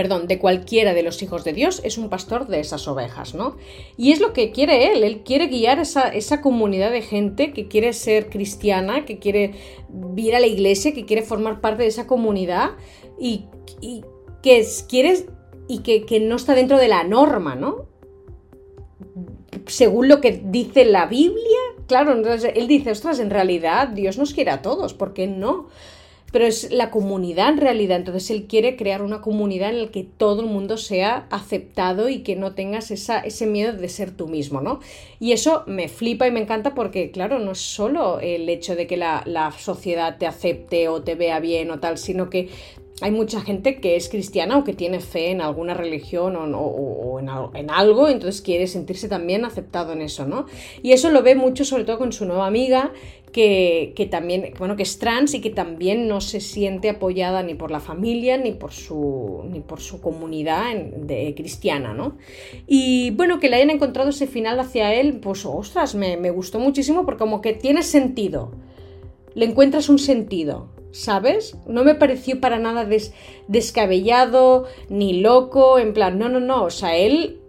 perdón, 0.00 0.28
de 0.28 0.38
cualquiera 0.38 0.94
de 0.94 1.02
los 1.02 1.22
hijos 1.22 1.44
de 1.44 1.52
Dios, 1.52 1.82
es 1.84 1.98
un 1.98 2.08
pastor 2.08 2.46
de 2.46 2.58
esas 2.58 2.88
ovejas, 2.88 3.34
¿no? 3.34 3.58
Y 3.98 4.12
es 4.12 4.20
lo 4.20 4.32
que 4.32 4.50
quiere 4.50 4.94
él, 4.94 5.04
él 5.04 5.20
quiere 5.26 5.48
guiar 5.48 5.78
esa, 5.78 6.08
esa 6.08 6.40
comunidad 6.40 6.90
de 6.90 7.02
gente 7.02 7.52
que 7.52 7.68
quiere 7.68 7.92
ser 7.92 8.30
cristiana, 8.30 9.04
que 9.04 9.18
quiere 9.18 9.56
ir 10.16 10.34
a 10.34 10.40
la 10.40 10.46
iglesia, 10.46 10.94
que 10.94 11.04
quiere 11.04 11.20
formar 11.20 11.60
parte 11.60 11.82
de 11.82 11.90
esa 11.90 12.06
comunidad 12.06 12.70
y, 13.18 13.44
que 14.42 14.66
quiere 14.88 15.26
y 15.68 15.80
que, 15.80 16.06
que 16.06 16.18
no 16.18 16.36
está 16.36 16.54
dentro 16.54 16.78
de 16.78 16.88
la 16.88 17.04
norma, 17.04 17.54
¿no? 17.54 17.84
Según 19.66 20.08
lo 20.08 20.22
que 20.22 20.40
dice 20.42 20.86
la 20.86 21.04
Biblia, 21.04 21.58
claro, 21.86 22.12
entonces 22.16 22.52
él 22.54 22.68
dice, 22.68 22.92
ostras, 22.92 23.18
en 23.18 23.28
realidad 23.28 23.88
Dios 23.88 24.16
nos 24.16 24.32
quiere 24.32 24.50
a 24.50 24.62
todos, 24.62 24.94
¿por 24.94 25.12
qué 25.12 25.26
no? 25.26 25.68
Pero 26.32 26.46
es 26.46 26.70
la 26.70 26.90
comunidad 26.90 27.50
en 27.50 27.58
realidad. 27.58 27.98
Entonces 27.98 28.30
él 28.30 28.46
quiere 28.46 28.76
crear 28.76 29.02
una 29.02 29.20
comunidad 29.20 29.70
en 29.70 29.82
la 29.82 29.88
que 29.90 30.04
todo 30.04 30.42
el 30.42 30.46
mundo 30.46 30.76
sea 30.76 31.26
aceptado 31.30 32.08
y 32.08 32.20
que 32.20 32.36
no 32.36 32.54
tengas 32.54 32.90
esa, 32.90 33.20
ese 33.20 33.46
miedo 33.46 33.72
de 33.72 33.88
ser 33.88 34.10
tú 34.12 34.28
mismo, 34.28 34.60
¿no? 34.60 34.80
Y 35.18 35.32
eso 35.32 35.64
me 35.66 35.88
flipa 35.88 36.26
y 36.26 36.30
me 36.30 36.40
encanta 36.40 36.74
porque, 36.74 37.10
claro, 37.10 37.38
no 37.38 37.52
es 37.52 37.60
solo 37.60 38.20
el 38.20 38.48
hecho 38.48 38.76
de 38.76 38.86
que 38.86 38.96
la, 38.96 39.22
la 39.26 39.50
sociedad 39.52 40.18
te 40.18 40.26
acepte 40.26 40.88
o 40.88 41.02
te 41.02 41.14
vea 41.14 41.40
bien 41.40 41.70
o 41.70 41.80
tal, 41.80 41.98
sino 41.98 42.30
que 42.30 42.48
hay 43.00 43.10
mucha 43.10 43.40
gente 43.40 43.80
que 43.80 43.96
es 43.96 44.08
cristiana 44.08 44.58
o 44.58 44.64
que 44.64 44.74
tiene 44.74 45.00
fe 45.00 45.30
en 45.30 45.40
alguna 45.40 45.74
religión 45.74 46.36
o, 46.36 47.18
en, 47.54 47.70
algo, 47.70 48.08
entonces 48.08 48.42
quiere 48.42 48.66
sentirse 48.66 49.08
también 49.08 49.44
aceptado 49.44 49.92
en 49.92 50.02
eso, 50.02 50.26
¿no? 50.26 50.46
Y 50.82 50.92
eso 50.92 51.10
lo 51.10 51.22
ve 51.22 51.34
mucho 51.34 51.64
sobre 51.64 51.84
todo 51.84 51.98
con 51.98 52.12
su 52.12 52.24
nueva 52.24 52.46
amiga, 52.46 52.92
que, 53.32 53.92
que, 53.94 54.06
también, 54.06 54.52
bueno, 54.58 54.74
que 54.74 54.82
es 54.82 54.98
trans 54.98 55.34
y 55.34 55.40
que 55.40 55.50
también 55.50 56.08
no 56.08 56.20
se 56.20 56.40
siente 56.40 56.90
apoyada 56.90 57.42
ni 57.42 57.54
por 57.54 57.70
la 57.70 57.78
familia 57.78 58.36
ni 58.36 58.52
por 58.52 58.72
su, 58.72 59.44
ni 59.48 59.60
por 59.60 59.80
su 59.80 60.00
comunidad 60.00 60.74
de, 60.74 61.32
cristiana, 61.36 61.94
¿no? 61.94 62.16
Y 62.66 63.12
bueno, 63.12 63.38
que 63.38 63.48
le 63.48 63.56
hayan 63.56 63.70
encontrado 63.70 64.10
ese 64.10 64.26
final 64.26 64.58
hacia 64.58 64.92
él, 64.94 65.20
pues 65.20 65.46
ostras, 65.46 65.94
me, 65.94 66.16
me 66.16 66.30
gustó 66.30 66.58
muchísimo 66.58 67.04
porque 67.04 67.20
como 67.20 67.40
que 67.40 67.52
tiene 67.52 67.82
sentido, 67.82 68.50
le 69.34 69.46
encuentras 69.46 69.88
un 69.88 69.98
sentido. 69.98 70.79
¿Sabes? 70.92 71.56
No 71.66 71.84
me 71.84 71.94
pareció 71.94 72.40
para 72.40 72.58
nada 72.58 72.88
descabellado 73.48 74.66
ni 74.88 75.20
loco, 75.20 75.78
en 75.78 75.92
plan, 75.92 76.18
no, 76.18 76.28
no, 76.28 76.40
no, 76.40 76.64
o 76.64 76.70
sea, 76.70 76.96
él 76.96 77.40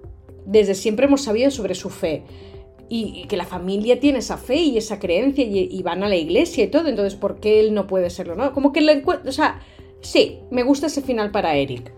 desde 0.46 0.76
siempre 0.76 1.06
hemos 1.06 1.22
sabido 1.22 1.52
sobre 1.52 1.76
su 1.76 1.90
fe 1.90 2.24
y, 2.90 3.26
que 3.28 3.38
la 3.38 3.46
familia 3.46 4.00
tiene 4.00 4.20
esa 4.20 4.38
fe 4.38 4.56
y 4.56 4.78
esa 4.78 5.00
creencia 5.00 5.46
y, 5.46 5.82
van 5.82 6.04
a 6.04 6.10
la 6.10 6.18
iglesia 6.18 6.66
y 6.66 6.68
todo, 6.68 6.88
entonces, 6.90 7.16
¿por 7.16 7.40
qué 7.40 7.60
él 7.62 7.74
no 7.74 7.88
puede 7.88 8.10
serlo? 8.10 8.36
¿no? 8.36 8.52
Como 8.54 8.74
que 8.74 8.82
le 8.82 8.92
encuentro, 8.92 9.30
o 9.30 9.34
sea, 9.34 9.62
sí, 10.02 10.40
me 10.52 10.64
gusta 10.64 10.88
ese 10.88 11.02
final 11.02 11.32
para 11.32 11.56
Eric. 11.56 11.94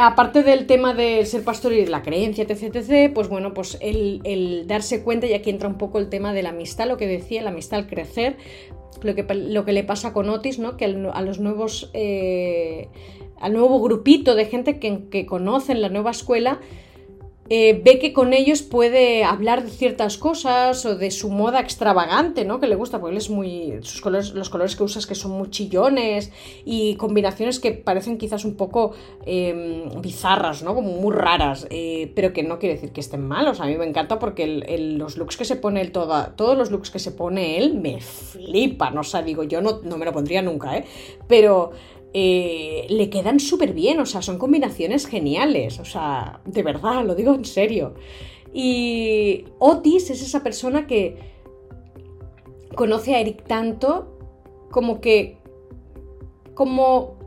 Aparte 0.00 0.44
del 0.44 0.66
tema 0.66 0.94
de 0.94 1.26
ser 1.26 1.42
pastor 1.42 1.72
y 1.72 1.84
la 1.84 2.02
creencia, 2.02 2.44
etc, 2.44 2.76
etc, 2.76 3.12
pues 3.12 3.28
bueno, 3.28 3.52
pues 3.52 3.76
el, 3.80 4.20
el, 4.22 4.68
darse 4.68 5.02
cuenta, 5.02 5.26
y 5.26 5.32
aquí 5.32 5.50
entra 5.50 5.68
un 5.68 5.76
poco 5.76 5.98
el 5.98 6.08
tema 6.08 6.32
de 6.32 6.44
la 6.44 6.50
amistad, 6.50 6.86
lo 6.86 6.96
que 6.96 7.08
decía, 7.08 7.42
la 7.42 7.50
amistad 7.50 7.80
al 7.80 7.88
crecer, 7.88 8.36
lo 9.02 9.14
que, 9.16 9.26
lo 9.34 9.64
que 9.64 9.72
le 9.72 9.82
pasa 9.82 10.12
con 10.12 10.28
Otis, 10.28 10.60
¿no? 10.60 10.76
Que 10.76 10.84
a 10.84 11.22
los 11.22 11.40
nuevos. 11.40 11.90
Eh, 11.94 12.88
al 13.40 13.52
nuevo 13.52 13.80
grupito 13.80 14.34
de 14.34 14.46
gente 14.46 14.80
que, 14.80 15.08
que 15.10 15.26
conocen 15.26 15.80
la 15.80 15.88
nueva 15.88 16.10
escuela, 16.10 16.60
eh, 17.50 17.80
ve 17.82 17.98
que 17.98 18.12
con 18.12 18.32
ellos 18.34 18.62
puede 18.62 19.24
hablar 19.24 19.64
de 19.64 19.70
ciertas 19.70 20.18
cosas 20.18 20.84
o 20.84 20.96
de 20.96 21.10
su 21.10 21.30
moda 21.30 21.60
extravagante, 21.60 22.44
¿no? 22.44 22.60
Que 22.60 22.66
le 22.66 22.74
gusta, 22.74 23.00
porque 23.00 23.12
él 23.12 23.18
es 23.18 23.30
muy. 23.30 23.78
Sus 23.82 24.00
colores, 24.00 24.34
los 24.34 24.50
colores 24.50 24.76
que 24.76 24.82
usas 24.82 25.06
que 25.06 25.14
son 25.14 25.32
muy 25.32 25.50
chillones 25.50 26.30
y 26.64 26.96
combinaciones 26.96 27.58
que 27.58 27.72
parecen 27.72 28.18
quizás 28.18 28.44
un 28.44 28.54
poco 28.54 28.92
em, 29.24 30.00
bizarras, 30.02 30.62
¿no? 30.62 30.74
Como 30.74 30.92
muy 30.92 31.14
raras, 31.14 31.66
eh, 31.70 32.12
pero 32.14 32.32
que 32.32 32.42
no 32.42 32.58
quiere 32.58 32.74
decir 32.74 32.92
que 32.92 33.00
estén 33.00 33.26
malos. 33.26 33.60
A 33.60 33.66
mí 33.66 33.76
me 33.76 33.86
encanta 33.86 34.18
porque 34.18 34.46
los 34.98 35.16
looks 35.16 35.36
que 35.36 35.44
se 35.44 35.56
pone 35.56 35.80
él, 35.80 35.90
todos 35.90 36.56
los 36.56 36.70
looks 36.70 36.90
que 36.90 36.98
se 36.98 37.12
pone 37.12 37.56
él 37.56 37.74
me 37.74 38.00
flipan. 38.00 38.98
O 38.98 39.02
sea, 39.02 39.22
digo, 39.22 39.42
yo 39.42 39.62
no, 39.62 39.80
no 39.82 39.96
me 39.96 40.04
lo 40.04 40.12
pondría 40.12 40.42
nunca, 40.42 40.76
¿eh? 40.76 40.84
Pero 41.26 41.72
eh, 42.14 42.86
le 42.88 43.10
quedan 43.10 43.38
súper 43.38 43.74
bien, 43.74 44.00
o 44.00 44.06
sea, 44.06 44.22
son 44.22 44.38
combinaciones 44.38 45.06
geniales, 45.06 45.78
o 45.78 45.84
sea, 45.84 46.40
de 46.44 46.62
verdad, 46.62 47.04
lo 47.04 47.14
digo 47.14 47.34
en 47.34 47.44
serio. 47.44 47.94
Y 48.52 49.44
Otis 49.58 50.10
es 50.10 50.22
esa 50.22 50.42
persona 50.42 50.86
que 50.86 51.16
conoce 52.74 53.14
a 53.14 53.20
Eric 53.20 53.44
tanto 53.46 54.18
como 54.70 55.00
que 55.00 55.38
como 56.54 57.18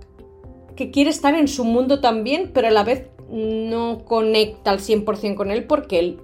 que 0.76 0.92
quiere 0.92 1.10
estar 1.10 1.36
en 1.36 1.48
su 1.48 1.64
mundo 1.64 2.02
también, 2.02 2.52
pero 2.54 2.68
a 2.68 2.72
la 2.72 2.84
vez 2.84 3.08
no 3.30 4.04
conecta 4.04 4.72
al 4.72 4.80
100% 4.80 5.36
con 5.36 5.52
él 5.52 5.66
porque 5.66 6.00
él 6.00 6.20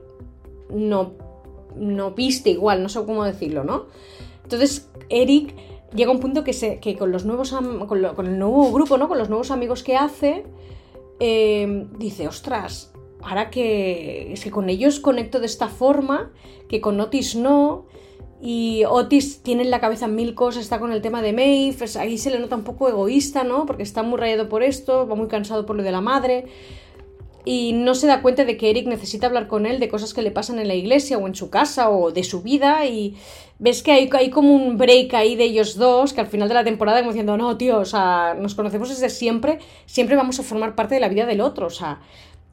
no, 0.70 1.14
no 1.76 2.12
viste 2.12 2.50
igual, 2.50 2.84
no 2.84 2.90
sé 2.90 3.00
cómo 3.06 3.24
decirlo, 3.24 3.64
¿no? 3.64 3.86
Entonces, 4.44 4.90
Eric 5.10 5.56
llega 5.94 6.12
un 6.12 6.20
punto 6.20 6.44
que, 6.44 6.54
se, 6.54 6.80
que 6.80 6.98
con 6.98 7.12
los 7.12 7.26
nuevos 7.26 7.52
con, 7.52 8.28
el 8.28 8.40
nuevo 8.40 8.72
grupo, 8.72 8.98
¿no? 8.98 9.08
Con 9.08 9.18
los 9.18 9.30
nuevos 9.30 9.52
amigos 9.52 9.84
que 9.84 9.96
hace, 9.96 10.46
em, 11.20 11.90
dice, 11.98 12.28
ostras, 12.28 12.94
ahora 13.22 13.50
que 13.50 14.34
es 14.34 14.44
que 14.44 14.52
con 14.52 14.70
ellos 14.70 15.00
conecto 15.00 15.40
de 15.40 15.46
esta 15.46 15.68
forma, 15.68 16.32
que 16.68 16.82
con 16.82 17.00
Otis 17.00 17.36
no. 17.36 17.86
Y 18.40 18.84
Otis 18.88 19.42
tiene 19.42 19.64
en 19.64 19.72
la 19.72 19.80
cabeza 19.80 20.08
mil 20.08 20.36
cosas, 20.36 20.62
está 20.62 20.80
con 20.80 20.92
el 20.92 21.02
tema 21.02 21.24
de 21.24 21.34
Maeve, 21.34 21.76
ahí 22.00 22.20
se 22.20 22.30
le 22.30 22.40
nota 22.40 22.56
un 22.56 22.64
poco 22.64 22.88
egoísta, 22.88 23.44
¿no? 23.44 23.66
Porque 23.66 23.82
está 23.82 24.04
muy 24.04 24.20
rayado 24.20 24.48
por 24.48 24.62
esto, 24.62 25.08
va 25.08 25.16
muy 25.16 25.28
cansado 25.28 25.66
por 25.66 25.76
lo 25.76 25.82
de 25.82 25.92
la 25.92 26.02
madre 26.02 26.46
y 27.48 27.72
no 27.72 27.96
se 27.96 28.08
da 28.08 28.22
cuenta 28.22 28.44
de 28.44 28.58
que 28.58 28.70
Eric 28.70 28.88
necesita 28.88 29.28
hablar 29.28 29.48
con 29.48 29.66
él 29.66 29.80
de 29.80 29.88
cosas 29.88 30.14
que 30.14 30.22
le 30.22 30.32
pasan 30.32 30.60
en 30.60 30.68
la 30.68 30.76
iglesia 30.76 31.18
o 31.18 31.26
en 31.28 31.34
su 31.34 31.50
casa 31.50 31.90
o 31.90 32.12
de 32.12 32.26
su 32.26 32.42
vida 32.42 32.86
y 32.86 33.16
ves 33.58 33.84
que 33.84 33.94
hay, 33.94 34.30
como 34.30 34.54
un 34.54 34.78
break 34.78 35.14
ahí 35.14 35.38
de 35.38 35.46
ellos 35.46 35.78
dos 35.78 36.12
que 36.12 36.20
al 36.20 36.28
final 36.28 36.50
de 36.50 36.56
la 36.56 36.66
temporada 36.66 37.00
como 37.00 37.12
diciendo, 37.12 37.38
no, 37.38 37.56
tío, 37.56 37.80
o 37.80 37.86
sea, 37.86 38.36
nos 38.38 38.54
conocemos 38.54 38.90
desde 38.90 39.10
siempre, 39.10 39.60
siempre 39.86 40.18
vamos 40.18 40.42
a 40.42 40.44
formar 40.44 40.76
parte 40.76 40.96
de 40.96 41.00
la 41.00 41.08
vida 41.08 41.26
del 41.26 41.40
otro, 41.40 41.68
o 41.68 41.70
sea, 41.70 42.02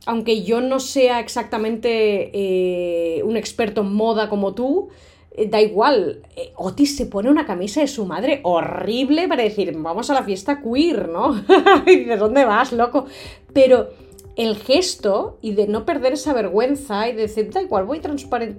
aunque 0.07 0.45
yo 0.45 0.61
no 0.61 0.79
sea 0.79 1.19
exactamente 1.19 2.31
eh, 2.33 3.21
un 3.25 3.37
experto 3.37 3.81
en 3.81 3.93
moda 3.93 4.29
como 4.29 4.55
tú, 4.55 4.91
eh, 5.33 5.49
da 5.49 5.61
igual, 5.61 6.23
eh, 6.37 6.53
Otis 6.55 6.97
se 6.97 7.07
pone 7.07 7.31
una 7.31 7.47
camisa 7.47 7.81
de 7.81 7.89
su 7.89 8.07
madre 8.07 8.39
horrible 8.45 9.27
para 9.27 9.43
decir, 9.43 9.75
vamos 9.77 10.09
a 10.11 10.15
la 10.15 10.23
fiesta 10.23 10.63
queer, 10.63 11.09
¿no? 11.09 11.35
y 11.89 12.05
¿de 12.05 12.17
dónde 12.17 12.45
vas, 12.45 12.73
loco? 12.73 13.07
Pero 13.53 14.04
el 14.37 14.57
gesto 14.57 15.39
y 15.41 15.53
de 15.53 15.67
no 15.67 15.85
perder 15.85 16.15
esa 16.15 16.33
vergüenza 16.33 17.09
y 17.09 17.13
de 17.13 17.23
decir, 17.23 17.51
da 17.53 17.63
igual, 17.63 17.85
voy, 17.85 18.01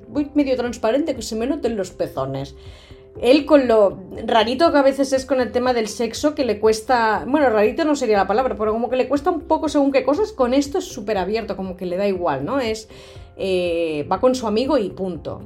voy 0.07 0.31
medio 0.33 0.55
transparente 0.55 1.15
que 1.15 1.21
se 1.21 1.35
me 1.35 1.47
noten 1.47 1.75
los 1.75 1.91
pezones. 1.91 2.55
Él 3.21 3.45
con 3.45 3.67
lo 3.67 3.97
rarito 4.25 4.71
que 4.71 4.77
a 4.77 4.81
veces 4.81 5.13
es 5.13 5.25
con 5.25 5.39
el 5.39 5.51
tema 5.51 5.73
del 5.73 5.87
sexo, 5.87 6.35
que 6.35 6.43
le 6.43 6.59
cuesta, 6.59 7.23
bueno, 7.25 7.49
rarito 7.49 7.85
no 7.85 7.95
sería 7.95 8.17
la 8.17 8.27
palabra, 8.27 8.55
pero 8.57 8.73
como 8.73 8.89
que 8.89 8.97
le 8.97 9.07
cuesta 9.07 9.31
un 9.31 9.41
poco 9.41 9.69
según 9.69 9.91
qué 9.91 10.03
cosas, 10.03 10.33
con 10.33 10.53
esto 10.53 10.79
es 10.79 10.85
súper 10.85 11.17
abierto, 11.17 11.55
como 11.55 11.77
que 11.77 11.85
le 11.85 11.95
da 11.95 12.07
igual, 12.07 12.43
¿no? 12.43 12.59
Es, 12.59 12.89
eh, 13.37 14.05
va 14.11 14.19
con 14.19 14.35
su 14.35 14.47
amigo 14.47 14.77
y 14.77 14.89
punto. 14.89 15.41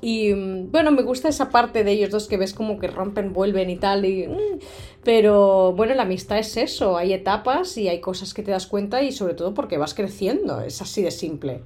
Y 0.00 0.32
mm, 0.32 0.70
bueno, 0.70 0.92
me 0.92 1.02
gusta 1.02 1.28
esa 1.28 1.50
parte 1.50 1.84
de 1.84 1.92
ellos 1.92 2.10
dos 2.10 2.28
que 2.28 2.36
ves 2.36 2.54
como 2.54 2.78
que 2.78 2.86
rompen, 2.86 3.32
vuelven 3.32 3.70
y 3.70 3.76
tal. 3.76 4.04
Y, 4.04 4.28
mm, 4.28 4.58
pero 5.04 5.72
bueno, 5.72 5.94
la 5.94 6.02
amistad 6.02 6.38
es 6.38 6.56
eso, 6.56 6.96
hay 6.96 7.12
etapas 7.12 7.76
y 7.76 7.88
hay 7.88 8.00
cosas 8.00 8.34
que 8.34 8.42
te 8.42 8.50
das 8.50 8.66
cuenta 8.66 9.02
y 9.02 9.12
sobre 9.12 9.34
todo 9.34 9.54
porque 9.54 9.78
vas 9.78 9.94
creciendo, 9.94 10.60
es 10.60 10.82
así 10.82 11.02
de 11.02 11.10
simple. 11.10 11.62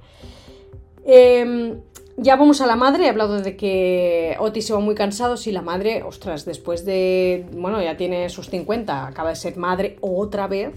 Em, 1.05 1.81
ya 2.15 2.35
vamos 2.35 2.61
a 2.61 2.67
la 2.67 2.75
madre, 2.75 3.05
he 3.05 3.09
hablado 3.09 3.41
de 3.41 3.57
que 3.57 4.35
Otis 4.39 4.67
se 4.67 4.73
va 4.73 4.79
muy 4.79 4.95
cansado, 4.95 5.35
si 5.35 5.51
la 5.51 5.61
madre, 5.61 6.03
ostras, 6.03 6.45
después 6.45 6.85
de, 6.85 7.45
bueno, 7.53 7.81
ya 7.81 7.97
tiene 7.97 8.29
sus 8.29 8.49
50, 8.49 9.07
acaba 9.07 9.29
de 9.29 9.35
ser 9.35 9.57
madre 9.57 9.97
otra 10.01 10.47
vez. 10.47 10.73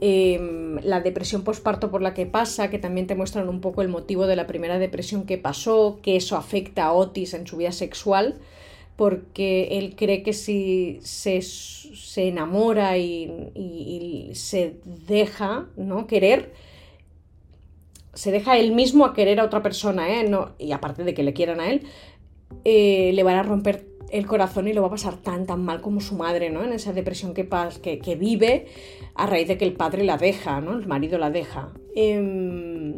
Em, 0.00 0.76
la 0.82 1.00
depresión 1.00 1.44
postparto 1.44 1.90
por 1.90 2.02
la 2.02 2.14
que 2.14 2.26
pasa, 2.26 2.68
que 2.68 2.78
también 2.78 3.06
te 3.06 3.14
muestran 3.14 3.48
un 3.48 3.60
poco 3.60 3.80
el 3.82 3.88
motivo 3.88 4.26
de 4.26 4.36
la 4.36 4.46
primera 4.46 4.78
depresión 4.78 5.24
que 5.24 5.38
pasó, 5.38 5.98
que 6.02 6.16
eso 6.16 6.36
afecta 6.36 6.84
a 6.86 6.92
Otis 6.92 7.34
en 7.34 7.46
su 7.46 7.56
vida 7.56 7.72
sexual, 7.72 8.34
porque 8.96 9.78
él 9.78 9.96
cree 9.96 10.22
que 10.22 10.32
si 10.32 10.98
se, 11.02 11.40
enamora 12.16 12.96
y, 12.96 14.30
se 14.34 14.76
deja 14.84 15.66
¿no? 15.76 16.06
querer, 16.06 16.52
se 18.12 18.30
deja 18.30 18.56
él 18.56 18.72
mismo 18.72 19.04
a 19.04 19.14
querer 19.14 19.40
a 19.40 19.44
otra 19.44 19.62
persona, 19.62 20.08
¿eh? 20.08 20.28
no, 20.28 20.52
y 20.58 20.72
aparte 20.72 21.02
de 21.02 21.14
que 21.14 21.24
le 21.24 21.32
quieran 21.32 21.60
a 21.60 21.70
él, 21.70 21.82
eh, 22.64 23.10
le 23.12 23.22
van 23.24 23.36
a 23.36 23.42
romper 23.42 23.86
el 24.10 24.26
corazón 24.26 24.68
y 24.68 24.72
lo 24.72 24.82
va 24.82 24.88
a 24.88 24.90
pasar 24.90 25.16
tan 25.16 25.44
tan 25.44 25.64
mal 25.64 25.80
como 25.80 26.00
su 26.00 26.14
madre, 26.14 26.50
¿no? 26.50 26.62
En 26.62 26.72
esa 26.72 26.92
depresión 26.92 27.34
que, 27.34 27.48
que, 27.82 27.98
que 27.98 28.14
vive 28.14 28.66
a 29.16 29.26
raíz 29.26 29.48
de 29.48 29.58
que 29.58 29.64
el 29.64 29.72
padre 29.72 30.04
la 30.04 30.18
deja, 30.18 30.60
¿no? 30.60 30.78
El 30.78 30.86
marido 30.86 31.18
la 31.18 31.30
deja. 31.30 31.72
Eh, 31.96 32.94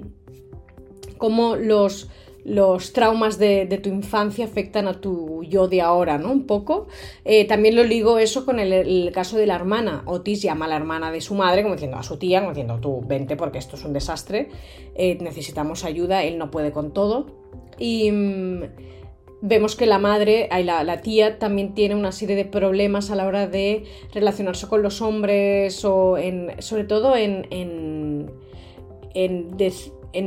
como 1.16 1.56
los, 1.56 2.10
los 2.46 2.92
traumas 2.92 3.38
de, 3.38 3.66
tu 3.82 3.88
infancia 3.88 4.44
afectan 4.44 4.86
a 4.86 5.00
tu 5.00 5.42
yo 5.42 5.66
de 5.66 5.82
ahora, 5.82 6.16
¿no? 6.16 6.30
Un 6.30 6.46
poco. 6.46 6.86
Eh, 7.24 7.44
también 7.44 7.74
lo 7.74 7.82
ligo 7.82 8.18
eso 8.18 8.46
con 8.46 8.60
el, 8.60 9.10
caso 9.12 9.36
de 9.36 9.46
la 9.46 9.56
hermana. 9.56 10.04
Otis 10.06 10.42
llama 10.42 10.66
a 10.66 10.68
la 10.68 10.76
hermana 10.76 11.10
de 11.10 11.20
su 11.20 11.34
madre, 11.34 11.62
como 11.62 11.74
diciendo 11.74 11.96
a 11.96 12.04
su 12.04 12.18
tía, 12.18 12.38
como 12.38 12.52
diciendo 12.52 12.78
tú, 12.80 13.02
vente 13.04 13.36
porque 13.36 13.58
esto 13.58 13.74
es 13.74 13.84
un 13.84 13.92
desastre, 13.92 14.48
eh, 14.94 15.18
necesitamos 15.20 15.84
ayuda, 15.84 16.22
él 16.22 16.38
no 16.38 16.52
puede 16.52 16.70
con 16.70 16.92
todo. 16.92 17.26
Y 17.80 18.12
mm, 18.12 18.62
vemos 19.42 19.74
que 19.74 19.86
la 19.86 19.98
madre, 19.98 20.48
la, 20.62 20.84
la, 20.84 21.00
tía, 21.00 21.40
también 21.40 21.74
tiene 21.74 21.96
una 21.96 22.12
serie 22.12 22.36
de 22.36 22.44
problemas 22.44 23.10
a 23.10 23.16
la 23.16 23.26
hora 23.26 23.48
de 23.48 23.82
relacionarse 24.14 24.68
con 24.68 24.84
los 24.84 25.02
hombres 25.02 25.84
o 25.84 26.16
sobre 26.60 26.84
todo 26.84 27.16
en, 27.16 27.48
en, 27.50 28.30
en, 29.14 29.56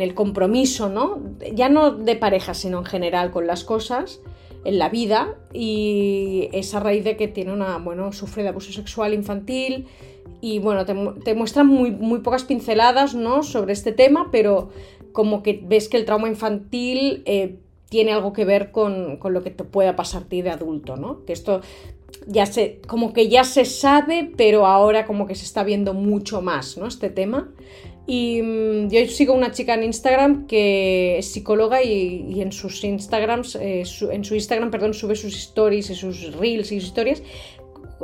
el 0.01 0.13
compromiso, 0.13 0.89
¿no? 0.89 1.19
Ya 1.53 1.69
no 1.69 1.91
de 1.91 2.15
pareja, 2.15 2.53
sino 2.53 2.79
en 2.79 2.85
general 2.85 3.31
con 3.31 3.47
las 3.47 3.63
cosas 3.63 4.21
en 4.65 4.77
la 4.77 4.89
vida 4.89 5.35
y 5.53 6.49
es 6.51 6.73
a 6.75 6.79
raíz 6.79 7.03
de 7.03 7.15
que 7.15 7.27
tiene 7.27 7.53
una, 7.53 7.77
bueno, 7.77 8.11
sufre 8.11 8.43
de 8.43 8.49
abuso 8.49 8.71
sexual 8.71 9.13
infantil 9.13 9.87
y 10.41 10.59
bueno, 10.59 10.85
te, 10.85 11.33
muestran 11.33 11.67
muy, 11.67 11.91
muy 11.91 12.19
pocas 12.19 12.43
pinceladas, 12.43 13.13
¿no? 13.13 13.43
Sobre 13.43 13.73
este 13.73 13.91
tema, 13.91 14.29
pero 14.31 14.69
como 15.11 15.43
que 15.43 15.61
ves 15.63 15.89
que 15.89 15.97
el 15.97 16.05
trauma 16.05 16.29
infantil 16.29 17.23
eh, 17.25 17.57
tiene 17.89 18.13
algo 18.13 18.31
que 18.31 18.45
ver 18.45 18.71
con, 18.71 19.19
lo 19.21 19.43
que 19.43 19.49
te 19.49 19.63
pueda 19.63 19.95
pasar 19.95 20.23
a 20.23 20.25
ti 20.25 20.41
de 20.41 20.51
adulto, 20.51 20.95
¿no? 20.95 21.25
Que 21.25 21.33
esto 21.33 21.61
ya 22.27 22.45
se, 22.45 22.79
como 22.87 23.11
que 23.11 23.27
ya 23.27 23.43
se 23.43 23.65
sabe, 23.65 24.31
pero 24.37 24.65
ahora 24.65 25.05
como 25.05 25.27
que 25.27 25.35
se 25.35 25.45
está 25.45 25.63
viendo 25.63 25.93
mucho 25.93 26.41
más, 26.41 26.77
¿no? 26.77 26.87
Este 26.87 27.09
tema. 27.09 27.49
Y 28.09 28.41
mm, 28.41 28.89
yo 28.89 29.05
sigo 29.05 29.35
una 29.35 29.51
chica 29.51 29.75
en 29.75 29.83
Instagram 29.83 30.47
que 30.47 31.19
es 31.19 31.31
psicóloga 31.31 31.83
y, 31.83 32.41
en 32.41 32.51
sus 32.51 32.83
Instagrams, 32.83 33.55
eh, 33.55 33.83
en 34.11 34.25
su 34.25 34.33
Instagram, 34.33 34.71
perdón, 34.71 34.95
sube 34.95 35.15
sus 35.15 35.35
stories 35.35 35.91
y 35.91 35.95
sus 35.95 36.35
reels 36.35 36.71
y 36.71 36.79
sus 36.79 36.87
historias. 36.87 37.21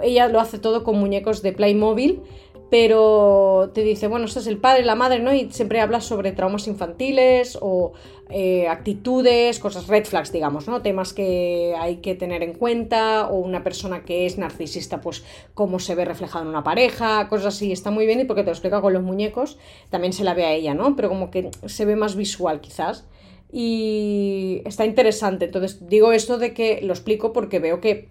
Ella 0.03 0.27
lo 0.27 0.39
hace 0.39 0.59
todo 0.59 0.83
con 0.83 0.99
muñecos 0.99 1.41
de 1.41 1.53
Playmobil 1.53 2.21
pero 2.69 3.71
te 3.73 3.83
dice, 3.83 4.07
bueno, 4.07 4.25
este 4.25 4.39
es 4.39 4.47
el 4.47 4.57
padre, 4.57 4.83
la 4.83 4.95
madre, 4.95 5.19
¿no? 5.19 5.33
Y 5.33 5.49
siempre 5.51 5.79
habla 5.79 6.01
sobre 6.01 6.31
traumas 6.31 6.67
infantiles 6.67 7.57
o 7.61 7.93
eh, 8.29 8.67
actitudes, 8.67 9.59
cosas 9.59 9.87
red 9.87 10.05
flags, 10.05 10.31
digamos, 10.31 10.67
¿no? 10.67 10.81
Temas 10.81 11.13
que 11.13 11.75
hay 11.77 11.97
que 11.97 12.15
tener 12.15 12.41
en 12.41 12.53
cuenta, 12.53 13.27
o 13.27 13.35
una 13.35 13.63
persona 13.63 14.03
que 14.03 14.25
es 14.25 14.37
narcisista, 14.39 14.99
pues 14.99 15.23
cómo 15.53 15.77
se 15.77 15.93
ve 15.93 16.05
reflejado 16.05 16.43
en 16.43 16.49
una 16.49 16.63
pareja, 16.63 17.27
cosas 17.29 17.55
así, 17.55 17.71
está 17.71 17.91
muy 17.91 18.07
bien 18.07 18.19
y 18.19 18.25
porque 18.25 18.41
te 18.41 18.47
lo 18.47 18.53
explica 18.53 18.81
con 18.81 18.93
los 18.93 19.03
muñecos, 19.03 19.59
también 19.91 20.11
se 20.11 20.23
la 20.23 20.33
ve 20.33 20.45
a 20.45 20.53
ella, 20.53 20.73
¿no? 20.73 20.95
Pero 20.95 21.09
como 21.09 21.29
que 21.29 21.51
se 21.65 21.85
ve 21.85 21.95
más 21.95 22.15
visual 22.15 22.61
quizás. 22.61 23.05
Y 23.51 24.61
está 24.65 24.85
interesante. 24.85 25.45
Entonces 25.45 25.87
digo 25.87 26.11
esto 26.11 26.37
de 26.37 26.53
que 26.53 26.81
lo 26.81 26.93
explico 26.93 27.31
porque 27.31 27.59
veo 27.59 27.79
que, 27.79 28.09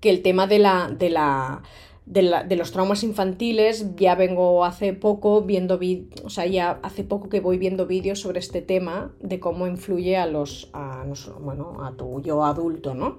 que 0.00 0.10
el 0.10 0.22
tema 0.22 0.46
de 0.46 0.58
la, 0.58 0.90
de 0.96 1.10
la 1.10 1.62
de, 2.08 2.56
los 2.56 2.72
traumas 2.72 3.04
infantiles, 3.04 3.94
ya 3.96 4.14
vengo 4.14 4.64
hace 4.64 4.94
poco 4.94 5.42
viendo, 5.42 5.78
o 6.24 6.30
sea, 6.30 6.46
ya 6.46 6.78
hace 6.82 7.04
poco 7.04 7.28
que 7.28 7.40
voy 7.40 7.58
viendo 7.58 7.86
vídeos 7.86 8.20
sobre 8.20 8.38
este 8.38 8.62
tema 8.62 9.12
de 9.20 9.38
cómo 9.40 9.66
influye 9.66 10.16
a 10.16 10.26
los, 10.26 10.70
a, 10.72 11.04
bueno, 11.40 11.84
a 11.84 11.92
tu 11.92 12.22
yo 12.22 12.44
adulto, 12.44 12.94
¿no? 12.94 13.18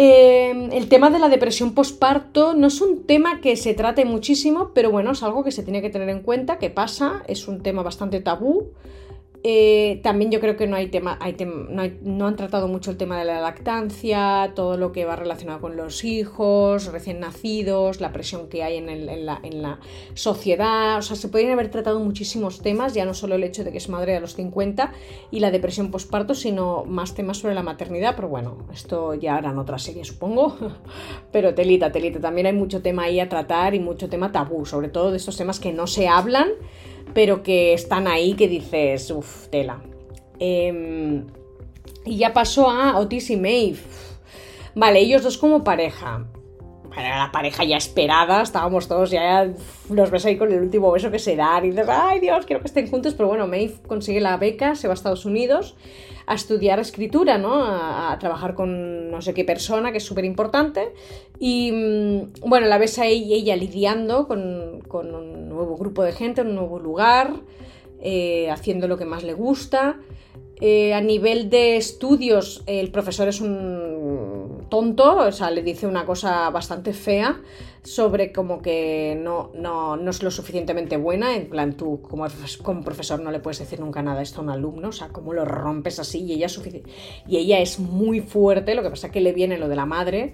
Eh, 0.00 0.68
el 0.72 0.88
tema 0.88 1.10
de 1.10 1.18
la 1.18 1.28
depresión 1.28 1.74
postparto 1.74 2.54
no 2.54 2.68
es 2.68 2.80
un 2.80 3.04
tema 3.04 3.40
que 3.40 3.56
se 3.56 3.74
trate 3.74 4.04
muchísimo, 4.04 4.70
pero 4.72 4.92
bueno, 4.92 5.10
es 5.10 5.24
algo 5.24 5.42
que 5.42 5.50
se 5.50 5.64
tiene 5.64 5.82
que 5.82 5.90
tener 5.90 6.08
en 6.08 6.22
cuenta, 6.22 6.58
que 6.58 6.70
pasa, 6.70 7.24
es 7.26 7.48
un 7.48 7.64
tema 7.64 7.82
bastante 7.82 8.20
tabú. 8.20 8.68
Eh, 9.50 10.00
también 10.02 10.30
yo 10.30 10.40
creo 10.40 10.58
que 10.58 10.66
no 10.66 10.76
hay 10.76 10.88
tema, 10.88 11.18
no, 12.02 12.26
han 12.26 12.36
tratado 12.36 12.68
mucho 12.68 12.90
el 12.90 12.98
tema 12.98 13.18
de 13.18 13.24
la 13.24 13.40
lactancia, 13.40 14.52
todo 14.54 14.76
lo 14.76 14.92
que 14.92 15.06
va 15.06 15.16
relacionado 15.16 15.58
con 15.62 15.74
los 15.74 16.04
hijos, 16.04 16.92
recién 16.92 17.20
nacidos, 17.20 18.02
la 18.02 18.12
presión 18.12 18.50
que 18.50 18.62
hay 18.62 18.76
en, 18.76 19.24
la, 19.24 19.80
sociedad. 20.12 20.98
O 20.98 21.02
sea, 21.02 21.16
se 21.16 21.28
podrían 21.28 21.52
haber 21.52 21.70
tratado 21.70 21.98
muchísimos 21.98 22.60
temas, 22.60 22.92
ya 22.92 23.06
no 23.06 23.14
solo 23.14 23.36
el 23.36 23.42
hecho 23.42 23.64
de 23.64 23.72
que 23.72 23.78
es 23.78 23.88
madre 23.88 24.16
a 24.16 24.20
los 24.20 24.34
50 24.34 24.92
y 25.30 25.40
la 25.40 25.50
depresión 25.50 25.90
postparto, 25.90 26.34
sino 26.34 26.84
más 26.84 27.14
temas 27.14 27.38
sobre 27.38 27.54
la 27.54 27.62
maternidad. 27.62 28.16
Pero 28.16 28.28
bueno, 28.28 28.66
esto 28.74 29.14
ya 29.14 29.36
harán 29.36 29.58
otra 29.58 29.78
serie, 29.78 30.04
supongo. 30.04 30.58
Pero 31.32 31.54
telita, 31.54 31.90
telita, 31.90 32.20
también 32.20 32.48
hay 32.48 32.52
mucho 32.52 32.82
tema 32.82 33.04
ahí 33.04 33.18
a 33.18 33.30
tratar 33.30 33.74
y 33.74 33.80
mucho 33.80 34.10
tema 34.10 34.30
tabú, 34.30 34.66
sobre 34.66 34.90
todo 34.90 35.10
de 35.10 35.16
estos 35.16 35.38
temas 35.38 35.58
que 35.58 35.72
no 35.72 35.86
se 35.86 36.06
hablan 36.06 36.48
pero 37.14 37.42
que 37.42 37.72
están 37.72 38.06
ahí 38.06 38.34
que 38.34 38.48
dices, 38.48 39.10
uff, 39.10 39.48
tela. 39.48 39.80
Em, 40.38 41.26
y 42.04 42.18
ya 42.18 42.32
pasó 42.32 42.70
a 42.70 42.98
Otis 42.98 43.30
y 43.30 43.36
Maeve. 43.36 43.78
Vale, 44.74 45.00
ellos 45.00 45.22
dos 45.22 45.38
como 45.38 45.64
pareja. 45.64 46.26
Era 46.98 47.18
la 47.18 47.32
pareja 47.32 47.64
ya 47.64 47.76
esperada, 47.76 48.42
estábamos 48.42 48.88
todos 48.88 49.10
ya, 49.10 49.48
los 49.88 50.10
ves 50.10 50.26
ahí 50.26 50.36
con 50.36 50.52
el 50.52 50.60
último 50.60 50.90
beso 50.90 51.10
que 51.10 51.18
se 51.18 51.36
dan 51.36 51.64
y 51.64 51.70
dices, 51.70 51.86
ay 51.88 52.20
Dios, 52.20 52.44
quiero 52.44 52.60
que 52.60 52.66
estén 52.66 52.88
juntos, 52.88 53.14
pero 53.14 53.28
bueno, 53.28 53.46
Maeve 53.46 53.74
consigue 53.86 54.20
la 54.20 54.36
beca, 54.36 54.74
se 54.74 54.88
va 54.88 54.94
a 54.94 54.96
Estados 54.96 55.24
Unidos 55.24 55.76
a 56.28 56.34
estudiar 56.34 56.78
escritura, 56.78 57.38
¿no? 57.38 57.64
A, 57.64 58.16
trabajar 58.20 58.54
con 58.54 59.10
no 59.10 59.22
sé 59.22 59.32
qué 59.32 59.44
persona, 59.44 59.92
que 59.92 59.98
es 59.98 60.04
súper 60.04 60.26
importante. 60.26 60.92
Y 61.38 61.72
mm, 61.72 62.48
bueno, 62.48 62.66
la 62.66 62.76
ves 62.76 62.98
a 62.98 63.06
ella, 63.06 63.34
ella 63.34 63.56
lidiando 63.56 64.28
con, 64.28 64.82
con, 64.86 65.14
un 65.14 65.48
nuevo 65.48 65.78
grupo 65.78 66.02
de 66.02 66.12
gente, 66.12 66.42
un 66.42 66.54
nuevo 66.54 66.78
lugar, 66.78 67.32
eh, 68.02 68.50
haciendo 68.50 68.88
lo 68.88 68.98
que 68.98 69.06
más 69.06 69.24
le 69.24 69.32
gusta. 69.32 70.00
Eh, 70.60 70.92
a 70.92 71.00
nivel 71.00 71.48
de 71.48 71.76
estudios, 71.76 72.62
el 72.66 72.90
profesor 72.90 73.28
es 73.28 73.40
un 73.40 73.97
tonto, 74.68 75.16
o 75.16 75.32
sea, 75.32 75.50
le 75.50 75.62
dice 75.62 75.86
una 75.86 76.04
cosa 76.04 76.50
bastante 76.50 76.92
fea 76.92 77.40
sobre 77.82 78.32
como 78.32 78.60
que 78.60 79.18
no, 79.20 79.50
no, 79.54 79.96
no 79.96 80.10
es 80.10 80.22
lo 80.22 80.30
suficientemente 80.30 80.96
buena, 80.96 81.34
en 81.36 81.48
plan 81.48 81.74
tú 81.74 82.02
como, 82.02 82.26
profesor 82.82 83.20
no 83.20 83.30
le 83.30 83.40
puedes 83.40 83.58
decir 83.58 83.80
nunca 83.80 84.02
nada 84.02 84.20
esto 84.20 84.40
a 84.40 84.44
un 84.44 84.50
alumno, 84.50 84.88
o 84.88 84.92
sea, 84.92 85.08
cómo 85.08 85.32
lo 85.32 85.44
rompes 85.44 85.98
así 85.98 86.24
y 86.24 86.32
ella 86.32 86.46
es, 86.46 86.60
y 87.26 87.36
ella 87.36 87.60
es 87.60 87.78
muy 87.78 88.20
fuerte, 88.20 88.74
lo 88.74 88.82
que 88.82 88.90
pasa 88.90 89.06
es 89.06 89.12
que 89.12 89.20
le 89.20 89.32
viene 89.32 89.58
lo 89.58 89.68
de 89.68 89.76
la 89.76 89.86
madre, 89.86 90.32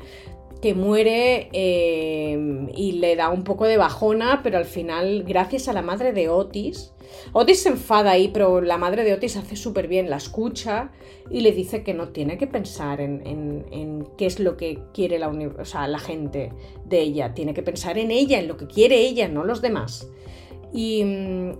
que 0.64 0.72
muere 0.72 1.50
eh, 1.52 2.70
y 2.74 2.92
le 2.92 3.16
da 3.16 3.28
un 3.28 3.44
poco 3.44 3.66
de 3.66 3.76
bajona, 3.76 4.40
pero 4.42 4.56
al 4.56 4.64
final, 4.64 5.22
gracias 5.24 5.68
a 5.68 5.74
la 5.74 5.82
madre 5.82 6.14
de 6.14 6.30
Otis, 6.30 6.94
Otis 7.34 7.64
se 7.64 7.68
enfada 7.68 8.12
ahí, 8.12 8.28
pero 8.28 8.62
la 8.62 8.78
madre 8.78 9.04
de 9.04 9.12
Otis 9.12 9.36
hace 9.36 9.56
súper 9.56 9.88
bien, 9.88 10.08
la 10.08 10.16
escucha 10.16 10.90
y 11.30 11.42
le 11.42 11.52
dice 11.52 11.82
que 11.82 11.92
no 11.92 12.08
tiene 12.08 12.38
que 12.38 12.46
pensar 12.46 13.02
en, 13.02 14.06
qué 14.16 14.24
es 14.24 14.40
lo 14.40 14.56
que 14.56 14.78
quiere 14.94 15.18
la, 15.18 15.30
la 15.86 15.98
gente 15.98 16.50
de 16.86 16.98
ella, 16.98 17.34
tiene 17.34 17.52
que 17.52 17.62
pensar 17.62 17.98
en 17.98 18.10
ella, 18.10 18.38
en 18.38 18.48
lo 18.48 18.56
que 18.56 18.66
quiere 18.66 19.00
ella, 19.00 19.28
no 19.28 19.44
los 19.44 19.60
demás. 19.60 20.08
Y 20.72 21.04
mm, 21.04 21.52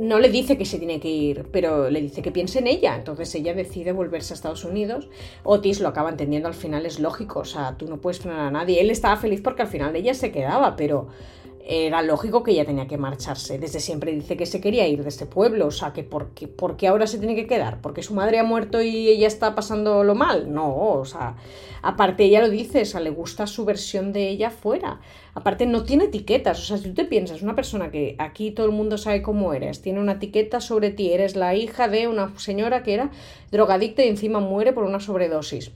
no 0.00 0.18
le 0.18 0.28
dice 0.28 0.56
que 0.56 0.64
se 0.64 0.78
tiene 0.78 1.00
que 1.00 1.08
ir, 1.08 1.46
pero 1.50 1.90
le 1.90 2.00
dice 2.00 2.22
que 2.22 2.30
piense 2.30 2.58
en 2.58 2.66
ella. 2.66 2.96
Entonces 2.96 3.34
ella 3.34 3.54
decide 3.54 3.92
volverse 3.92 4.32
a 4.32 4.36
Estados 4.36 4.64
Unidos. 4.64 5.08
Otis 5.44 5.80
lo 5.80 5.88
acaba 5.88 6.10
entendiendo 6.10 6.48
al 6.48 6.54
final, 6.54 6.86
es 6.86 7.00
lógico. 7.00 7.40
O 7.40 7.44
sea, 7.44 7.76
tú 7.76 7.86
no 7.86 8.00
puedes 8.00 8.20
frenar 8.20 8.40
a 8.40 8.50
nadie. 8.50 8.80
Él 8.80 8.90
estaba 8.90 9.16
feliz 9.16 9.40
porque 9.40 9.62
al 9.62 9.68
final 9.68 9.94
ella 9.96 10.14
se 10.14 10.32
quedaba, 10.32 10.76
pero 10.76 11.08
era 11.66 12.02
lógico 12.02 12.42
que 12.42 12.52
ella 12.52 12.64
tenía 12.64 12.86
que 12.86 12.96
marcharse. 12.96 13.58
Desde 13.58 13.80
siempre 13.80 14.12
dice 14.12 14.36
que 14.36 14.46
se 14.46 14.60
quería 14.60 14.86
ir 14.86 15.02
de 15.02 15.08
este 15.08 15.26
pueblo. 15.26 15.66
O 15.66 15.70
sea, 15.70 15.92
que 15.92 16.02
¿por 16.02 16.30
qué, 16.30 16.48
¿por 16.48 16.76
qué 16.76 16.88
ahora 16.88 17.06
se 17.06 17.18
tiene 17.18 17.34
que 17.34 17.46
quedar? 17.46 17.80
¿Porque 17.80 18.02
su 18.02 18.14
madre 18.14 18.38
ha 18.38 18.44
muerto 18.44 18.80
y 18.80 19.08
ella 19.08 19.26
está 19.26 19.54
pasando 19.54 20.04
lo 20.04 20.14
mal? 20.14 20.52
No, 20.52 20.92
o 20.92 21.04
sea, 21.04 21.36
aparte 21.82 22.24
ella 22.24 22.40
lo 22.40 22.48
dice, 22.48 22.82
o 22.82 22.84
sea, 22.86 23.00
le 23.00 23.10
gusta 23.10 23.46
su 23.46 23.64
versión 23.64 24.12
de 24.12 24.28
ella 24.28 24.50
fuera. 24.50 25.00
Aparte 25.34 25.66
no 25.66 25.84
tiene 25.84 26.04
etiquetas, 26.04 26.58
o 26.60 26.64
sea, 26.64 26.78
si 26.78 26.84
tú 26.84 26.94
te 26.94 27.04
piensas, 27.04 27.42
una 27.42 27.54
persona 27.54 27.90
que 27.90 28.16
aquí 28.18 28.50
todo 28.50 28.66
el 28.66 28.72
mundo 28.72 28.98
sabe 28.98 29.22
cómo 29.22 29.52
eres, 29.52 29.82
tiene 29.82 30.00
una 30.00 30.12
etiqueta 30.12 30.60
sobre 30.60 30.90
ti, 30.90 31.12
eres 31.12 31.36
la 31.36 31.54
hija 31.54 31.86
de 31.88 32.08
una 32.08 32.36
señora 32.38 32.82
que 32.82 32.94
era 32.94 33.10
drogadicta 33.52 34.04
y 34.04 34.08
encima 34.08 34.40
muere 34.40 34.72
por 34.72 34.84
una 34.84 35.00
sobredosis 35.00 35.70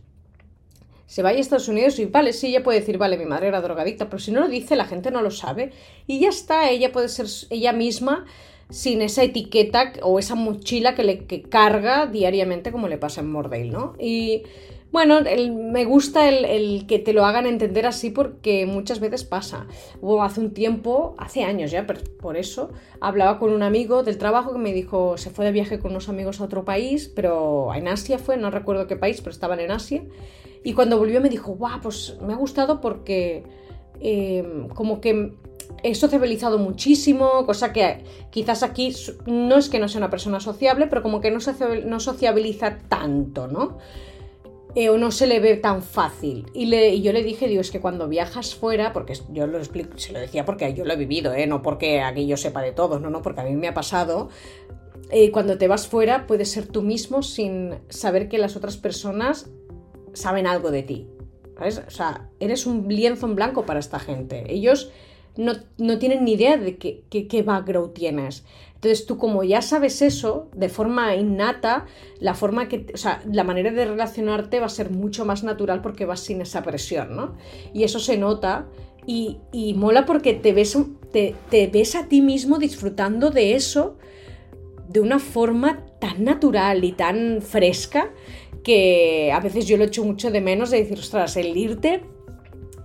se 1.13 1.21
vaya 1.21 1.37
a 1.37 1.41
Estados 1.43 1.69
Unidos 1.69 1.99
y 1.99 2.07
vale, 2.07 2.33
sí, 2.33 2.47
ella 2.47 2.63
puede 2.63 2.81
decir, 2.81 2.97
vale, 2.97 3.19
mi 3.19 3.27
madre 3.27 3.49
era 3.49 3.61
drogadicta, 3.61 4.09
pero 4.09 4.19
si 4.19 4.33
no 4.33 4.41
lo 4.41 4.49
dice, 4.49 4.77
la 4.77 4.87
gente 4.87 5.11
no 5.11 5.21
lo 5.21 5.31
sabe 5.31 5.71
y 6.07 6.21
ya 6.21 6.31
está, 6.31 6.71
ella 6.71 6.91
puede 6.91 7.11
ser 7.11 7.27
ella 7.51 7.75
misma 7.75 8.25
sin 8.71 9.03
esa 9.03 9.23
etiqueta 9.23 9.93
o 10.01 10.19
esa 10.19 10.37
mochila 10.37 10.95
que 10.95 11.05
le 11.05 11.27
que 11.27 11.43
carga 11.43 12.07
diariamente 12.07 12.73
como 12.73 12.89
le 12.89 12.97
pasa 12.97 13.21
en 13.21 13.31
Mordale, 13.31 13.69
¿no? 13.69 13.93
Y 13.99 14.45
bueno, 14.91 15.21
me 15.21 15.85
gusta 15.85 16.31
el, 16.31 16.87
que 16.87 16.99
te 16.99 17.13
lo 17.13 17.27
hagan 17.27 17.45
entender 17.45 17.85
así 17.85 18.09
porque 18.09 18.65
muchas 18.65 18.99
veces 18.99 19.25
pasa. 19.25 19.67
Hubo 20.01 20.23
hace 20.23 20.41
un 20.41 20.55
tiempo, 20.55 21.15
hace 21.19 21.45
años 21.45 21.71
ya, 21.71 21.87
pero 21.87 22.01
por 22.23 22.39
eso, 22.39 22.71
hablaba 23.01 23.39
con 23.39 23.53
un 23.53 23.63
amigo 23.63 24.03
del 24.03 24.17
trabajo 24.17 24.55
que 24.55 24.59
me 24.59 24.73
dijo, 24.73 25.19
se 25.19 25.29
fue 25.29 25.45
de 25.45 25.53
viaje 25.53 25.79
con 25.79 25.91
unos 25.91 26.09
amigos 26.09 26.41
a 26.41 26.45
otro 26.45 26.65
país, 26.65 27.13
pero 27.15 27.75
en 27.75 27.87
Asia 27.89 28.19
fue, 28.19 28.39
no 28.39 28.51
recuerdo 28.51 28.87
qué 28.87 28.97
país, 28.97 29.21
pero 29.21 29.33
estaban 29.33 29.61
en 29.61 29.73
Asia. 29.73 30.05
Y 30.65 30.75
cuando 30.75 30.99
volvió 30.99 31.21
me 31.21 31.29
dijo, 31.29 31.53
guau, 31.53 31.81
pues 31.81 32.17
me 32.21 32.33
ha 32.33 32.37
gustado 32.37 32.81
porque 32.81 33.45
em, 34.01 34.69
como 34.69 35.01
que 35.01 35.33
he 35.83 35.95
sociabilizado 35.95 36.59
muchísimo, 36.59 37.45
cosa 37.47 37.73
que 37.73 38.05
quizás 38.31 38.63
aquí 38.63 38.95
no 39.27 39.57
es 39.57 39.69
que 39.69 39.79
no 39.79 39.89
sea 39.89 39.99
una 39.99 40.11
persona 40.11 40.41
sociable, 40.41 40.87
pero 40.87 41.03
como 41.03 41.21
que 41.21 41.31
no, 41.31 41.41
sociabiliza 42.01 42.79
tanto, 42.89 43.49
¿no? 43.49 43.79
Eh, 44.75 44.89
o 44.89 44.97
no 44.97 45.11
se 45.11 45.27
le 45.27 45.39
ve 45.39 45.57
tan 45.57 45.83
fácil. 45.83 46.47
Y, 46.55 46.67
le, 46.67 47.01
yo 47.01 47.13
le 47.13 47.23
dije, 47.23 47.47
digo, 47.47 47.61
es 47.61 47.71
que 47.71 47.81
cuando 47.81 48.09
viajas 48.09 48.55
fuera, 48.55 48.93
porque 48.93 49.15
yo 49.31 49.47
lo 49.47 49.59
explico, 49.59 49.99
se 49.99 50.13
lo 50.13 50.21
decía 50.21 50.47
porque 50.47 50.73
yo 50.73 50.85
lo 50.85 50.95
he 50.95 50.97
vivido, 50.97 51.35
¿eh? 51.35 51.47
no 51.47 51.61
porque 51.61 52.01
aquí 52.01 52.27
yo 52.27 52.37
sepa 52.37 52.63
de 52.63 52.73
todos, 52.73 53.01
no, 53.01 53.11
no, 53.11 53.21
porque 53.21 53.43
a 53.43 53.45
mí 53.45 53.55
me 53.55 53.69
ha 53.69 53.75
pasado. 53.75 54.31
Eh, 55.11 55.31
cuando 55.31 55.59
te 55.59 55.69
vas 55.69 55.89
fuera 55.89 56.27
puedes 56.27 56.51
ser 56.51 56.67
tú 56.67 56.81
mismo 56.81 57.23
sin 57.23 57.75
saber 57.91 58.31
que 58.31 58.39
las 58.39 58.57
otras 58.57 58.79
personas 58.79 59.51
saben 60.15 60.47
algo 60.47 60.71
de 60.71 60.83
ti. 60.83 61.09
O 61.61 61.91
sea, 61.91 62.29
eres 62.41 62.67
un 62.67 62.89
lienzo 62.89 63.27
en 63.27 63.37
blanco 63.37 63.65
para 63.65 63.81
esta 63.81 63.99
gente. 63.99 64.45
Ellos 64.53 64.91
no, 65.37 65.53
no 65.79 65.99
tienen 65.99 66.25
ni 66.25 66.33
idea 66.33 66.57
de 66.57 66.77
qué, 66.77 67.05
qué, 67.11 67.29
qué 67.29 67.43
background 67.43 67.93
tienes. 67.93 68.45
Entonces 68.75 69.07
tú 69.07 69.17
como 69.17 69.45
ya 69.45 69.63
sabes 69.63 70.03
eso, 70.03 70.51
de 70.55 70.69
forma 70.69 71.15
innata, 71.15 71.87
la 72.19 72.35
forma 72.35 72.69
que, 72.69 72.87
o 72.93 72.97
sea, 72.97 73.23
la 73.31 73.45
manera 73.45 73.71
de 73.71 73.85
relacionarte 73.85 74.59
va 74.59 74.67
a 74.67 74.71
ser 74.71 74.91
mucho 74.91 75.25
más 75.25 75.45
natural 75.45 75.83
porque 75.83 76.05
vas 76.05 76.21
sin 76.21 76.41
esa 76.41 76.63
presión, 76.63 77.15
¿no? 77.15 77.37
Y 77.73 77.85
eso 77.85 78.01
se 78.01 78.19
nota 78.19 78.67
y, 79.07 79.39
y 79.53 79.75
mola 79.75 80.05
porque 80.05 80.35
te 80.35 80.53
ves, 80.53 80.77
te 81.13 81.67
ves 81.73 81.95
a 81.95 82.09
ti 82.09 82.23
mismo 82.23 82.59
disfrutando 82.59 83.31
de 83.31 83.55
eso 83.55 83.99
de 84.89 85.01
una 85.01 85.19
forma 85.19 85.87
tan 85.99 86.25
natural 86.25 86.85
y 86.85 86.93
tan 86.93 87.41
fresca 87.41 88.11
que 88.63 89.31
a 89.33 89.41
veces 89.41 89.67
yo 89.67 89.77
lo 89.77 89.85
echo 89.85 90.05
mucho 90.05 90.31
de 90.31 90.41
menos 90.41 90.71
de 90.71 90.79
decir, 90.79 90.99
ostras, 90.99 91.37
el 91.37 91.57
irte 91.57 92.03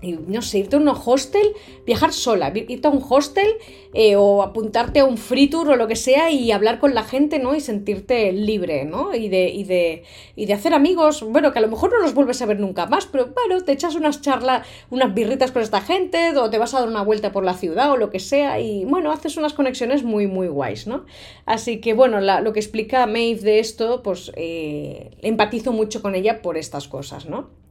no 0.02 0.42
sé, 0.42 0.60
irte 0.60 0.76
a 0.76 0.80
un 0.80 0.88
hostel, 0.88 1.54
viajar 1.86 2.14
sola, 2.14 2.54
irte 2.56 2.88
a 2.88 2.92
un 2.92 3.04
hostel 3.08 3.48
eh, 3.94 4.16
o 4.16 4.44
apuntarte 4.44 5.00
a 5.00 5.06
un 5.06 5.18
free 5.18 5.48
tour 5.48 5.70
o 5.70 5.76
lo 5.76 5.88
que 5.88 5.96
sea 5.96 6.30
y 6.30 6.52
hablar 6.52 6.80
con 6.80 6.94
la 6.94 7.04
gente, 7.04 7.40
¿no? 7.40 7.56
Y 7.56 7.62
sentirte 7.62 8.32
libre, 8.32 8.86
¿no? 8.86 9.16
Y 9.16 9.30
de, 9.30 9.50
y 9.50 9.64
de, 9.64 10.04
y 10.36 10.46
de 10.46 10.54
hacer 10.54 10.74
amigos, 10.74 11.24
bueno, 11.24 11.52
que 11.52 11.60
a 11.60 11.62
lo 11.62 11.68
mejor 11.68 11.92
no 11.92 12.00
los 12.00 12.14
vuelves 12.14 12.42
a 12.42 12.46
ver 12.46 12.60
nunca 12.60 12.86
más, 12.86 13.08
pero 13.08 13.34
bueno, 13.34 13.64
te 13.64 13.72
echas 13.72 13.96
unas 13.96 14.22
charlas, 14.22 14.68
unas 14.92 15.14
birritas 15.14 15.52
con 15.52 15.62
esta 15.62 15.82
gente 15.82 16.38
o 16.38 16.50
te 16.50 16.60
vas 16.60 16.74
a 16.74 16.80
dar 16.80 16.90
una 16.90 17.02
vuelta 17.02 17.32
por 17.32 17.44
la 17.44 17.56
ciudad 17.56 17.92
o 17.92 17.98
lo 17.98 18.10
que 18.12 18.20
sea 18.20 18.60
y 18.60 18.86
bueno, 18.86 19.12
haces 19.12 19.38
unas 19.38 19.54
conexiones 19.54 20.04
muy, 20.04 20.28
muy 20.28 20.48
guays, 20.48 20.86
¿no? 20.86 21.06
Así 21.46 21.82
que 21.82 21.94
bueno, 21.94 22.22
lo 22.22 22.54
que 22.54 22.60
explica 22.60 23.08
Maeve 23.08 23.42
de 23.42 23.60
esto, 23.60 24.04
pues 24.04 24.32
eh, 24.36 25.12
empatizo 25.22 25.72
mucho 25.72 26.02
con 26.02 26.14
ella 26.14 26.42
por 26.42 26.58
estas 26.58 26.88
cosas, 26.88 27.26
¿no? 27.26 27.67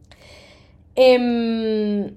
Em, 0.96 2.14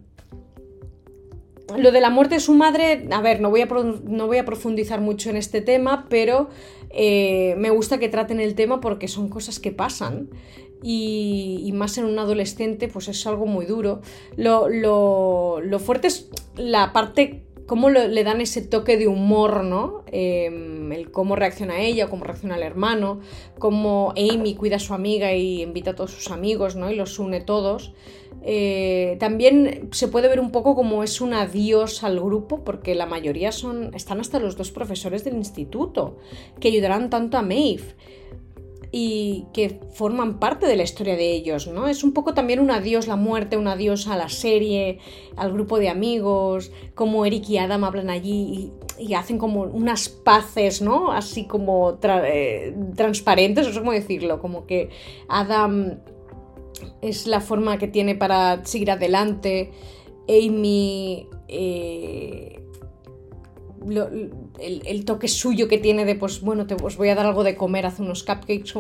lo 1.77 1.91
de 1.91 2.01
la 2.01 2.09
muerte 2.09 2.35
de 2.35 2.41
su 2.41 2.53
madre, 2.53 3.07
a 3.11 3.21
ver, 3.21 3.41
no 3.41 3.49
voy 3.49 3.61
a, 3.61 3.65
no 3.67 4.27
voy 4.27 4.37
a 4.37 4.45
profundizar 4.45 5.01
mucho 5.01 5.29
en 5.29 5.37
este 5.37 5.61
tema, 5.61 6.07
pero 6.09 6.49
eh, 6.89 7.55
me 7.57 7.69
gusta 7.69 7.99
que 7.99 8.09
traten 8.09 8.39
el 8.39 8.55
tema 8.55 8.79
porque 8.79 9.07
son 9.07 9.29
cosas 9.29 9.59
que 9.59 9.71
pasan. 9.71 10.29
Y, 10.81 11.69
más 11.73 11.97
en 11.97 12.05
un 12.05 12.17
adolescente, 12.17 12.87
pues 12.87 13.09
es 13.09 13.27
algo 13.27 13.45
muy 13.45 13.65
duro. 13.65 14.01
Lo, 14.37 14.69
lo, 14.69 15.59
lo 15.61 15.79
fuerte 15.79 16.07
es 16.07 16.29
la 16.55 16.93
parte 16.93 17.43
cómo 17.69 17.91
le 17.91 18.23
dan 18.23 18.41
ese 18.41 18.63
toque 18.63 18.97
de 18.97 19.07
humor, 19.07 19.63
¿no? 19.63 20.03
Em, 20.07 20.91
el 20.91 21.11
cómo 21.11 21.35
reacciona 21.35 21.79
ella, 21.81 22.07
cómo 22.07 22.23
reacciona 22.23 22.55
el 22.55 22.63
hermano, 22.63 23.19
cómo 23.59 24.11
Amy 24.17 24.55
cuida 24.55 24.77
a 24.77 24.79
su 24.79 24.95
amiga 24.95 25.35
y 25.35 25.61
invita 25.61 25.91
a 25.91 25.95
todos 25.95 26.09
sus 26.09 26.31
amigos, 26.31 26.75
¿no? 26.75 26.89
Y 26.89 26.95
los 26.95 27.19
une 27.19 27.41
todos. 27.41 27.93
Eh, 28.43 29.17
también 29.19 29.89
se 29.91 30.07
puede 30.07 30.27
ver 30.29 30.39
un 30.39 30.51
poco 30.51 30.75
como 30.75 31.03
es 31.03 31.21
un 31.21 31.33
adiós 31.33 32.03
al 32.03 32.19
grupo, 32.19 32.63
porque 32.63 32.95
la 32.95 33.05
mayoría 33.05 33.51
son. 33.51 33.93
están 33.93 34.19
hasta 34.19 34.39
los 34.39 34.55
dos 34.55 34.71
profesores 34.71 35.23
del 35.23 35.35
instituto, 35.35 36.17
que 36.59 36.69
ayudarán 36.69 37.09
tanto 37.09 37.37
a 37.37 37.41
Maeve 37.41 37.95
y 38.91 39.45
que 39.53 39.79
forman 39.93 40.39
parte 40.39 40.65
de 40.65 40.75
la 40.75 40.83
historia 40.83 41.15
de 41.15 41.31
ellos, 41.31 41.67
¿no? 41.67 41.87
Es 41.87 42.03
un 42.03 42.11
poco 42.11 42.33
también 42.33 42.59
un 42.59 42.71
adiós 42.71 43.07
la 43.07 43.15
muerte, 43.15 43.57
un 43.57 43.67
adiós 43.67 44.07
a 44.07 44.17
la 44.17 44.29
serie, 44.29 44.99
al 45.35 45.53
grupo 45.53 45.77
de 45.77 45.89
amigos, 45.89 46.71
como 46.95 47.25
Eric 47.25 47.47
y 47.49 47.57
Adam 47.57 47.83
hablan 47.83 48.09
allí 48.09 48.71
y, 48.97 49.13
hacen 49.13 49.37
como 49.37 49.61
unas 49.61 50.09
paces, 50.09 50.81
¿no? 50.81 51.11
Así 51.11 51.45
como 51.45 51.99
eh, 52.01 52.75
transparentes, 52.95 53.67
no 53.67 53.73
sé 53.73 53.79
cómo 53.79 53.91
decirlo, 53.91 54.41
como 54.41 54.65
que 54.65 54.89
Adam 55.27 55.99
es 57.01 57.27
la 57.27 57.41
forma 57.41 57.77
que 57.77 57.87
tiene 57.87 58.15
para 58.15 58.65
seguir 58.65 58.91
adelante, 58.91 59.71
Amy... 60.27 61.27
Eh, 61.47 62.59
el, 64.59 65.05
toque 65.05 65.27
suyo 65.27 65.67
que 65.67 65.77
tiene 65.77 66.05
de, 66.05 66.15
pues 66.15 66.41
bueno, 66.41 66.67
te, 66.67 66.75
os 66.75 66.97
voy 66.97 67.09
a 67.09 67.15
dar 67.15 67.25
algo 67.25 67.43
de 67.43 67.55
comer, 67.55 67.85
hace 67.85 68.01
unos 68.01 68.23
cupcakes, 68.23 68.73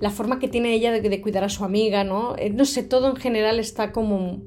la 0.00 0.10
forma 0.10 0.38
que 0.38 0.48
tiene 0.48 0.72
ella 0.72 0.92
de, 0.92 1.20
cuidar 1.20 1.44
a 1.44 1.48
su 1.48 1.64
amiga, 1.64 2.04
¿no? 2.04 2.34
Eh, 2.36 2.50
no 2.50 2.64
sé, 2.64 2.82
todo 2.82 3.10
en 3.10 3.16
general 3.16 3.60
está 3.60 3.92
como, 3.92 4.42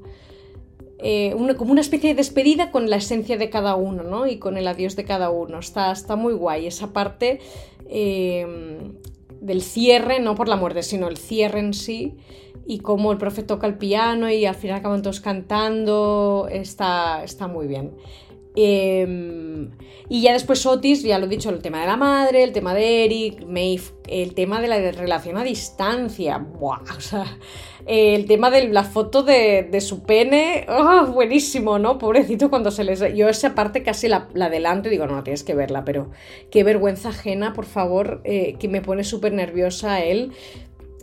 eh, 0.98 1.34
una, 1.34 1.54
como 1.54 1.72
una 1.72 1.80
especie 1.80 2.10
de 2.10 2.16
despedida 2.16 2.70
con 2.70 2.90
la 2.90 2.96
esencia 2.96 3.36
de 3.36 3.50
cada 3.50 3.74
uno, 3.76 4.02
¿no? 4.02 4.26
Y 4.26 4.38
con 4.38 4.56
el 4.56 4.66
adiós 4.66 4.96
de 4.96 5.04
cada 5.04 5.30
uno. 5.30 5.58
Está, 5.58 5.92
está 5.92 6.16
muy 6.16 6.34
guay 6.34 6.66
esa 6.66 6.92
parte 6.92 7.40
del 9.40 9.62
cierre, 9.62 10.20
no 10.20 10.34
por 10.34 10.48
la 10.48 10.56
muerte, 10.56 10.82
sino 10.82 11.08
el 11.08 11.16
cierre 11.16 11.60
en 11.60 11.74
sí 11.74 12.16
y 12.66 12.78
cómo 12.78 13.12
el 13.12 13.18
profe 13.18 13.42
toca 13.42 13.66
el 13.66 13.78
piano 13.78 14.30
y 14.30 14.46
al 14.46 14.54
final 14.54 14.78
acaban 14.78 15.02
todos 15.02 15.20
cantando, 15.20 16.48
está, 16.50 17.24
está 17.24 17.48
muy 17.48 17.66
bien. 17.66 17.92
Em, 18.54 19.70
y 20.10 20.20
ya 20.20 20.34
después 20.34 20.66
Otis, 20.66 21.02
ya 21.02 21.18
lo 21.18 21.24
he 21.24 21.28
dicho, 21.28 21.48
el 21.48 21.62
tema 21.62 21.80
de 21.80 21.86
la 21.86 21.96
madre, 21.96 22.42
el 22.42 22.52
tema 22.52 22.74
de 22.74 23.04
Eric, 23.04 23.46
Maeve, 23.46 23.84
el 24.08 24.34
tema 24.34 24.60
de 24.60 24.68
la 24.68 24.78
relación 24.92 25.38
a 25.38 25.44
distancia, 25.44 26.36
Buah, 26.36 26.82
o 26.96 27.00
sea, 27.00 27.38
el 27.86 28.26
tema 28.26 28.50
de 28.50 28.68
la 28.68 28.84
foto 28.84 29.22
de, 29.22 29.80
su 29.80 30.02
pene, 30.02 30.66
oh, 30.68 31.06
buenísimo, 31.06 31.78
¿no? 31.78 31.96
Pobrecito 31.96 32.50
cuando 32.50 32.70
se 32.70 32.84
les... 32.84 33.00
Yo 33.14 33.28
esa 33.30 33.54
parte 33.54 33.82
casi 33.82 34.06
la, 34.06 34.28
la 34.34 34.46
adelanto 34.46 34.88
y 34.88 34.92
digo, 34.92 35.06
no, 35.06 35.22
tienes 35.22 35.44
que 35.44 35.54
verla, 35.54 35.84
pero 35.86 36.10
qué 36.50 36.62
vergüenza 36.62 37.08
ajena, 37.08 37.54
por 37.54 37.64
favor, 37.64 38.20
eh, 38.24 38.56
que 38.58 38.68
me 38.68 38.82
pone 38.82 39.02
súper 39.02 39.32
nerviosa 39.32 40.04
él 40.04 40.32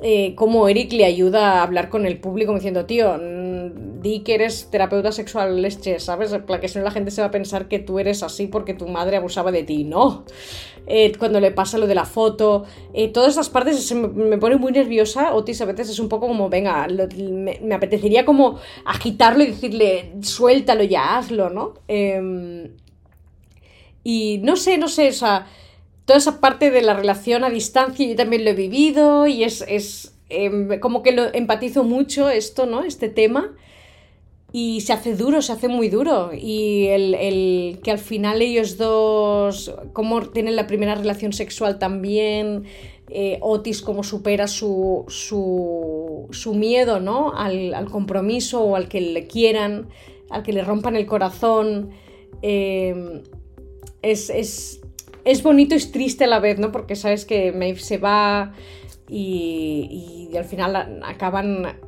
eh, 0.02 0.34
cómo 0.36 0.70
Eric 0.70 0.94
le 0.94 1.04
ayuda 1.04 1.60
a 1.60 1.64
hablar 1.64 1.90
con 1.90 2.06
el 2.06 2.20
público 2.20 2.54
diciendo, 2.54 2.86
tío, 2.86 3.18
mm, 3.18 4.02
di 4.02 4.22
que 4.22 4.36
eres 4.36 4.70
terapeuta 4.72 5.12
sexual 5.12 5.62
leche, 5.62 6.00
¿sabes? 6.00 6.34
Para 6.48 6.62
que 6.62 6.70
si 6.70 6.78
no 6.78 6.86
la 6.86 6.92
gente 6.92 7.12
se 7.12 7.22
va 7.22 7.28
a 7.28 7.32
pensar 7.32 7.68
que 7.68 7.80
tú 7.80 8.00
eres 8.00 8.24
así 8.24 8.48
porque 8.48 8.74
tu 8.74 8.88
madre 8.88 9.18
abusaba 9.18 9.52
de 9.52 9.64
ti. 9.64 9.84
No. 9.84 10.24
Eh, 10.88 11.12
cuando 11.20 11.42
le 11.42 11.52
pasa 11.52 11.78
lo 11.78 11.86
de 11.86 11.96
la 11.96 12.06
foto, 12.06 12.64
eh, 12.94 13.10
todas 13.10 13.34
esas 13.34 13.50
partes 13.50 13.94
me, 13.94 14.38
pone 14.38 14.56
muy 14.56 14.72
nerviosa. 14.72 15.36
Otis 15.36 15.62
a 15.62 15.66
veces 15.66 15.90
es 15.90 16.00
un 16.00 16.08
poco 16.08 16.28
como, 16.28 16.50
venga, 16.50 16.88
me, 16.88 17.76
apetecería 17.76 18.24
como 18.26 18.58
agitarlo 18.86 19.44
y 19.44 19.48
decirle, 19.48 20.14
suéltalo 20.22 20.84
ya, 20.84 21.18
hazlo, 21.18 21.50
¿no? 21.50 21.74
Em, 21.90 22.72
y 24.04 24.40
no 24.44 24.56
sé, 24.56 24.78
no 24.78 24.88
sé, 24.88 25.10
o 25.10 25.14
sea 25.14 25.46
toda 26.10 26.18
esa 26.18 26.42
parte 26.42 26.72
de 26.72 26.82
la 26.82 26.96
relación 26.96 27.44
a 27.44 27.52
distancia 27.52 28.04
yo 28.08 28.16
también 28.16 28.44
lo 28.44 28.50
he 28.50 28.56
vivido 28.56 29.28
y 29.28 29.44
es, 29.44 30.12
em, 30.30 30.80
como 30.80 31.04
que 31.04 31.12
lo 31.12 31.32
empatizo 31.36 31.84
mucho 31.84 32.32
esto, 32.32 32.66
¿no? 32.66 32.84
Este 32.84 33.10
tema. 33.10 33.56
Y 34.52 34.82
se 34.82 34.92
hace 34.94 35.16
duro, 35.16 35.44
se 35.44 35.52
hace 35.52 35.68
muy 35.68 35.88
duro. 35.88 36.32
Y 36.34 36.88
el, 36.88 37.80
que 37.84 37.92
al 37.92 38.00
final 38.00 38.42
ellos 38.42 38.78
dos, 38.78 39.72
cómo 39.94 40.22
tienen 40.30 40.56
la 40.56 40.66
primera 40.66 40.96
relación 40.96 41.32
sexual 41.32 41.78
también, 41.78 42.64
eh, 43.12 43.38
Otis 43.42 43.84
cómo 43.84 44.02
supera 44.02 44.48
su, 44.48 45.06
su, 45.10 46.54
miedo, 46.56 47.00
¿no? 47.00 47.34
Al, 47.36 47.86
compromiso 47.92 48.64
o 48.64 48.76
al 48.76 48.88
que 48.88 49.00
le 49.00 49.28
quieran, 49.28 49.90
al 50.32 50.42
que 50.42 50.54
le 50.54 50.64
rompan 50.64 50.96
el 50.96 51.06
corazón. 51.06 51.92
Em, 52.42 53.22
es, 54.02 54.32
es 54.32 54.79
bonito 55.44 55.76
y 55.76 55.78
es 55.78 55.92
triste 55.92 56.26
a 56.26 56.28
la 56.28 56.40
vez, 56.40 56.60
¿no? 56.60 56.72
Porque 56.72 56.96
sabes 56.96 57.26
que 57.26 57.52
Maeve 57.52 57.80
se 57.80 57.98
va 57.98 58.54
y, 59.08 60.30
al 60.38 60.46
final 60.46 61.02
acaban 61.04 61.80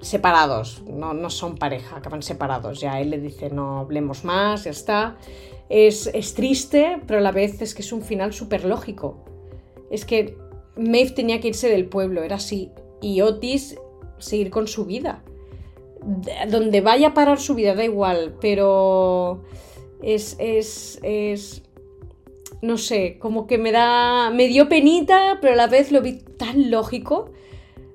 separados, 0.00 0.82
no, 0.86 1.12
no, 1.14 1.30
son 1.30 1.56
pareja, 1.56 1.96
acaban 1.96 2.22
separados. 2.22 2.80
Ya 2.80 3.00
él 3.00 3.10
le 3.10 3.18
dice 3.18 3.50
no 3.50 3.78
hablemos 3.78 4.24
más, 4.24 4.64
ya 4.64 4.70
está. 4.70 5.16
Es, 5.68 6.08
es 6.14 6.34
triste, 6.34 7.00
pero 7.06 7.18
a 7.18 7.22
la 7.22 7.32
vez 7.32 7.60
es 7.60 7.74
que 7.74 7.82
es 7.82 7.92
un 7.92 8.02
final 8.02 8.32
súper 8.32 8.64
lógico. 8.64 9.24
Es 9.90 10.04
que 10.04 10.36
Maeve 10.76 11.10
tenía 11.10 11.40
que 11.40 11.48
irse 11.48 11.68
del 11.68 11.86
pueblo, 11.86 12.22
era 12.22 12.36
así. 12.36 12.70
Y 13.00 13.20
Otis 13.20 13.76
seguir 14.18 14.50
con 14.50 14.66
su 14.68 14.84
vida. 14.84 15.22
Donde 16.48 16.80
vaya 16.80 17.08
a 17.08 17.14
parar 17.14 17.40
su 17.40 17.54
vida, 17.54 17.74
da 17.74 17.84
igual, 17.84 18.36
pero 18.40 19.42
es, 20.02 20.36
es, 20.38 20.98
es 21.02 21.62
no 22.62 22.78
sé, 22.78 23.18
como 23.18 23.46
que 23.46 23.58
me 23.58 23.72
da, 23.72 24.30
me 24.30 24.48
dio 24.48 24.68
penita, 24.68 25.38
pero 25.40 25.52
a 25.54 25.56
la 25.56 25.66
vez 25.66 25.92
lo 25.92 26.00
vi 26.00 26.14
tan 26.14 26.70
lógico 26.70 27.30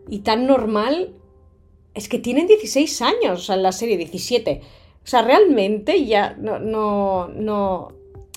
y 0.10 0.20
tan 0.20 0.48
normal. 0.48 1.14
Es 1.94 2.10
que 2.10 2.20
tienen 2.20 2.48
16 2.48 3.02
años, 3.02 3.40
o 3.40 3.44
sea, 3.44 3.56
en 3.56 3.64
la 3.64 3.72
serie 3.72 3.98
17. 3.98 4.62
O 5.04 5.08
sea, 5.08 5.22
realmente 5.22 6.06
ya 6.06 6.36
no, 6.40 6.60
no, 6.60 7.28
no, 7.28 7.92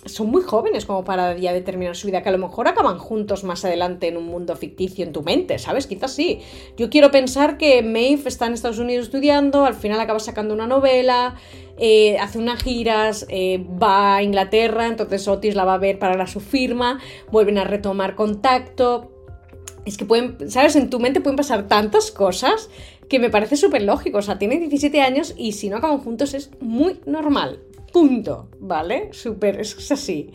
son 0.06 0.30
muy 0.30 0.42
jóvenes 0.42 0.84
como 0.84 1.04
para 1.04 1.36
ya 1.36 1.52
determinar 1.52 1.96
su 1.96 2.06
vida, 2.06 2.22
que 2.22 2.28
a 2.28 2.32
lo 2.32 2.38
mejor 2.38 2.68
acaban 2.68 2.98
juntos 2.98 3.44
más 3.44 3.64
adelante 3.64 4.08
en 4.08 4.16
un 4.16 4.26
mundo 4.26 4.56
ficticio 4.56 5.04
en 5.04 5.12
tu 5.12 5.22
mente, 5.22 5.58
¿sabes? 5.58 5.86
Quizás 5.86 6.12
sí. 6.12 6.40
Yo 6.76 6.90
quiero 6.90 7.10
pensar 7.10 7.58
que 7.58 7.82
Maeve 7.82 8.22
está 8.26 8.46
en 8.46 8.54
Estados 8.54 8.78
Unidos 8.78 9.06
estudiando, 9.06 9.64
al 9.64 9.74
final 9.74 10.00
acaba 10.00 10.18
sacando 10.18 10.54
una 10.54 10.66
novela, 10.66 11.36
eh, 11.78 12.18
hace 12.18 12.38
unas 12.38 12.62
giras, 12.62 13.26
eh, 13.28 13.64
va 13.82 14.16
a 14.16 14.22
Inglaterra, 14.22 14.86
entonces 14.86 15.26
Otis 15.28 15.54
la 15.54 15.64
va 15.64 15.74
a 15.74 15.78
ver 15.78 15.98
para 15.98 16.26
su 16.26 16.40
firma, 16.40 17.00
vuelven 17.30 17.58
a 17.58 17.64
retomar 17.64 18.14
contacto. 18.14 19.12
Es 19.84 19.96
que 19.96 20.04
pueden, 20.04 20.50
¿sabes? 20.50 20.74
En 20.74 20.90
tu 20.90 20.98
mente 20.98 21.20
pueden 21.20 21.36
pasar 21.36 21.68
tantas 21.68 22.10
cosas 22.10 22.70
que 23.08 23.18
me 23.18 23.30
parece 23.30 23.56
súper 23.56 23.82
lógico. 23.82 24.18
O 24.18 24.22
sea, 24.22 24.38
tiene 24.38 24.58
17 24.58 25.00
años 25.00 25.34
y 25.36 25.52
si 25.52 25.68
no 25.68 25.76
acaban 25.76 25.98
juntos 25.98 26.34
es 26.34 26.50
muy 26.60 27.00
normal. 27.06 27.60
Punto, 27.96 28.50
¿vale? 28.60 29.08
Súper, 29.12 29.58
es 29.58 29.90
así. 29.90 30.30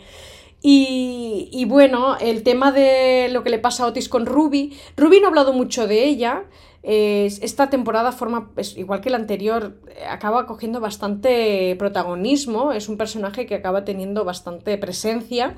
Y, 0.64 1.64
bueno, 1.68 2.18
el 2.18 2.42
tema 2.42 2.72
de 2.72 3.30
lo 3.32 3.44
que 3.44 3.52
le 3.52 3.60
pasa 3.60 3.84
a 3.84 3.86
Otis 3.86 4.10
con 4.10 4.26
Ruby. 4.26 4.76
Ruby 4.98 5.20
no 5.20 5.28
ha 5.28 5.30
hablado 5.30 5.54
mucho 5.54 5.86
de 5.86 6.06
ella, 6.06 6.46
esta 6.82 7.70
temporada 7.70 8.12
forma, 8.14 8.50
igual 8.76 9.02
que 9.02 9.12
la 9.12 9.18
anterior, 9.18 9.80
acaba 10.10 10.48
cogiendo 10.48 10.80
bastante 10.80 11.76
protagonismo, 11.78 12.74
es 12.74 12.90
un 12.90 12.98
personaje 12.98 13.46
que 13.46 13.54
acaba 13.54 13.86
teniendo 13.86 14.26
bastante 14.26 14.76
presencia. 14.80 15.56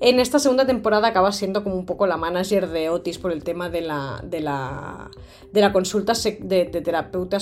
En 0.00 0.18
esta 0.18 0.38
segunda 0.38 0.66
temporada 0.66 1.08
acaba 1.08 1.30
siendo 1.30 1.62
como 1.62 1.76
un 1.76 1.86
poco 1.86 2.06
la 2.06 2.16
manager 2.16 2.68
de 2.68 2.88
Otis 2.88 3.18
por 3.18 3.32
el 3.32 3.44
tema 3.44 3.68
de 3.68 3.82
la, 3.82 4.20
de 4.24 4.40
la, 4.40 5.10
de 5.52 5.60
la 5.60 5.72
consulta 5.72 6.14
de, 6.40 6.64
terapeuta 6.64 7.38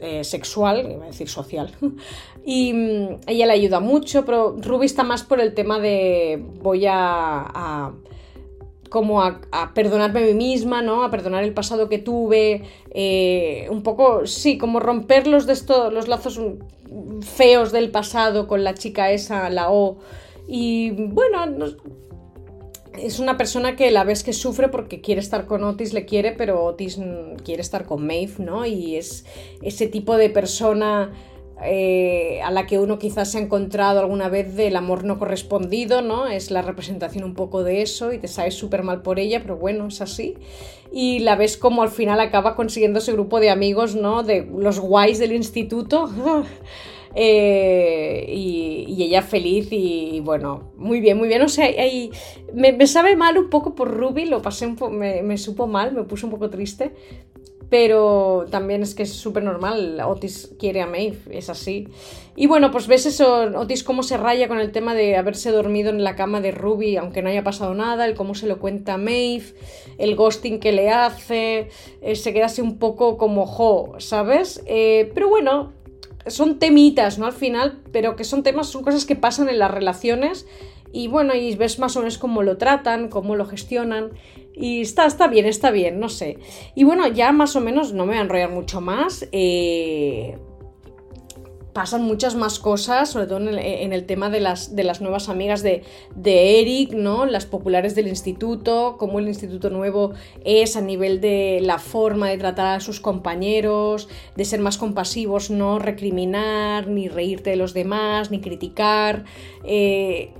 eh, 0.00 0.24
sexual, 0.24 0.90
iba 0.90 1.04
a 1.04 1.08
decir 1.08 1.28
social. 1.28 1.70
y 2.44 2.72
mm, 2.72 3.20
ella 3.28 3.46
le 3.46 3.52
ayuda 3.52 3.80
mucho, 3.80 4.24
pero 4.24 4.56
Ruby 4.60 4.86
está 4.86 5.04
más 5.04 5.22
por 5.22 5.40
el 5.40 5.54
tema 5.54 5.78
de 5.78 6.44
voy 6.60 6.84
a 6.86 7.92
como 8.94 9.22
a, 9.22 9.40
perdonarme 9.74 10.20
a 10.20 10.26
mí 10.26 10.34
misma, 10.34 10.80
¿no? 10.80 11.02
A 11.02 11.10
perdonar 11.10 11.42
el 11.42 11.52
pasado 11.52 11.88
que 11.88 11.98
tuve, 11.98 12.62
eh, 12.92 13.66
un 13.68 13.82
poco, 13.82 14.24
sí, 14.24 14.56
como 14.56 14.78
romper 14.78 15.26
los, 15.26 15.46
de 15.46 15.52
esto, 15.52 15.90
los 15.90 16.06
lazos 16.06 16.40
feos 17.20 17.72
del 17.72 17.90
pasado 17.90 18.46
con 18.46 18.62
la 18.62 18.74
chica 18.74 19.10
esa, 19.10 19.50
la 19.50 19.72
O. 19.72 19.98
Y 20.46 20.90
bueno, 20.90 21.44
es 22.98 23.18
una 23.18 23.36
persona 23.36 23.76
que 23.76 23.90
la 23.90 24.04
ves 24.04 24.22
que 24.22 24.32
sufre 24.32 24.68
porque 24.68 25.00
quiere 25.00 25.20
estar 25.20 25.46
con 25.46 25.64
Otis, 25.64 25.92
le 25.92 26.04
quiere, 26.04 26.32
pero 26.32 26.64
Otis 26.64 26.98
quiere 27.44 27.62
estar 27.62 27.86
con 27.86 28.06
Maeve, 28.06 28.34
¿no? 28.38 28.66
Y 28.66 28.96
es 28.96 29.24
ese 29.62 29.86
tipo 29.88 30.16
de 30.16 30.30
persona 30.30 31.12
eh, 31.62 32.40
a 32.42 32.50
la 32.50 32.66
que 32.66 32.78
uno 32.78 32.98
quizás 32.98 33.30
se 33.30 33.38
ha 33.38 33.40
encontrado 33.40 34.00
alguna 34.00 34.28
vez 34.28 34.54
del 34.56 34.76
amor 34.76 35.04
no 35.04 35.18
correspondido, 35.18 36.02
¿no? 36.02 36.26
Es 36.26 36.50
la 36.50 36.62
representación 36.62 37.24
un 37.24 37.34
poco 37.34 37.64
de 37.64 37.82
eso 37.82 38.12
y 38.12 38.18
te 38.18 38.28
sabes 38.28 38.54
súper 38.54 38.82
mal 38.82 39.02
por 39.02 39.18
ella, 39.18 39.40
pero 39.40 39.56
bueno, 39.56 39.86
es 39.86 40.00
así. 40.00 40.34
Y 40.92 41.20
la 41.20 41.36
ves 41.36 41.56
como 41.56 41.82
al 41.82 41.90
final 41.90 42.20
acaba 42.20 42.54
consiguiendo 42.54 42.98
ese 42.98 43.12
grupo 43.12 43.40
de 43.40 43.50
amigos, 43.50 43.94
¿no? 43.94 44.22
De 44.22 44.44
los 44.44 44.78
guays 44.78 45.18
del 45.18 45.32
instituto. 45.32 46.10
Eh, 47.14 48.24
y, 48.28 49.02
ella 49.04 49.22
feliz 49.22 49.68
y, 49.70 50.20
bueno, 50.20 50.72
muy 50.76 51.00
bien, 51.00 51.18
muy 51.18 51.28
bien. 51.28 51.42
O 51.42 51.48
sea, 51.48 51.68
me, 52.52 52.86
sabe 52.86 53.16
mal 53.16 53.36
un 53.36 53.50
poco 53.50 53.74
por 53.74 53.90
Ruby, 53.90 54.24
lo 54.24 54.40
pasé 54.40 54.66
un 54.66 54.76
poco, 54.76 54.92
me, 54.92 55.38
supo 55.38 55.66
mal, 55.66 55.92
me 55.92 56.04
puse 56.04 56.24
un 56.24 56.32
poco 56.32 56.48
triste, 56.48 56.92
pero 57.68 58.46
también 58.50 58.82
es 58.82 58.94
que 58.94 59.02
es 59.02 59.12
súper 59.12 59.42
normal, 59.42 60.00
Otis 60.06 60.54
quiere 60.58 60.80
a 60.80 60.86
Maeve, 60.86 61.18
es 61.30 61.50
así. 61.50 61.88
Y 62.34 62.46
bueno, 62.46 62.70
pues 62.70 62.86
ves 62.86 63.04
eso, 63.04 63.50
Otis 63.56 63.84
cómo 63.84 64.02
se 64.02 64.16
raya 64.16 64.48
con 64.48 64.58
el 64.58 64.72
tema 64.72 64.94
de 64.94 65.16
haberse 65.16 65.50
dormido 65.50 65.90
en 65.90 66.02
la 66.02 66.16
cama 66.16 66.40
de 66.40 66.50
Ruby, 66.50 66.96
aunque 66.96 67.20
no 67.20 67.28
haya 67.28 67.44
pasado 67.44 67.74
nada, 67.74 68.06
el 68.06 68.14
cómo 68.14 68.34
se 68.34 68.46
lo 68.46 68.58
cuenta 68.58 68.94
a 68.94 68.98
Maeve, 68.98 69.54
el 69.98 70.16
ghosting 70.16 70.60
que 70.60 70.72
le 70.72 70.90
hace, 70.90 71.68
eh, 72.00 72.16
se 72.16 72.32
queda 72.32 72.46
así 72.46 72.62
un 72.62 72.78
poco 72.78 73.18
como 73.18 73.44
jo, 73.44 73.94
¿sabes? 73.98 74.62
Eh, 74.66 75.12
pero 75.14 75.28
bueno, 75.28 75.73
son 76.26 76.58
temitas, 76.58 77.18
¿no? 77.18 77.26
Al 77.26 77.32
final, 77.32 77.82
pero 77.92 78.16
que 78.16 78.24
son 78.24 78.42
temas, 78.42 78.68
son 78.68 78.82
cosas 78.82 79.04
que 79.04 79.16
pasan 79.16 79.48
en 79.48 79.58
las 79.58 79.70
relaciones 79.70 80.46
y 80.94 81.08
bueno, 81.08 81.34
y 81.34 81.56
ves 81.56 81.80
más 81.80 81.96
o 81.96 81.98
menos 81.98 82.18
cómo 82.18 82.44
lo 82.44 82.56
tratan, 82.56 83.08
cómo 83.08 83.34
lo 83.34 83.46
gestionan. 83.46 84.12
Y 84.54 84.80
está, 84.80 85.06
está 85.06 85.26
bien, 85.26 85.44
está 85.44 85.72
bien, 85.72 85.98
no 85.98 86.08
sé. 86.08 86.38
Y 86.76 86.84
bueno, 86.84 87.08
ya 87.08 87.32
más 87.32 87.56
o 87.56 87.60
menos, 87.60 87.92
no 87.92 88.06
me 88.06 88.12
voy 88.12 88.18
a 88.18 88.22
enrollar 88.22 88.50
mucho 88.50 88.80
más. 88.80 89.26
Eh, 89.32 90.38
pasan 91.74 92.02
muchas 92.02 92.36
más 92.36 92.60
cosas, 92.60 93.10
sobre 93.10 93.26
todo 93.26 93.38
en 93.38 93.92
el, 93.92 94.06
tema 94.06 94.30
de 94.30 94.40
las, 94.40 94.74
de 94.74 94.84
las, 94.84 95.00
nuevas 95.00 95.28
amigas 95.28 95.62
de, 95.62 95.82
de, 96.14 96.60
Eric, 96.60 96.92
¿no? 96.92 97.26
Las 97.26 97.46
populares 97.46 97.96
del 97.96 98.06
instituto, 98.06 98.94
cómo 98.96 99.18
el 99.18 99.26
instituto 99.26 99.68
nuevo 99.70 100.12
es 100.44 100.76
a 100.76 100.80
nivel 100.80 101.20
de 101.20 101.58
la 101.60 101.78
forma 101.78 102.28
de 102.28 102.38
tratar 102.38 102.76
a 102.76 102.80
sus 102.80 103.00
compañeros, 103.00 104.08
de 104.36 104.44
ser 104.44 104.60
más 104.60 104.78
compasivos, 104.78 105.50
no 105.50 105.80
recriminar, 105.80 106.86
ni 106.86 107.08
reírte 107.08 107.50
de 107.50 107.56
los 107.56 107.74
demás, 107.74 108.30
ni 108.30 108.40
criticar. 108.40 109.24
Eh, 109.64 110.30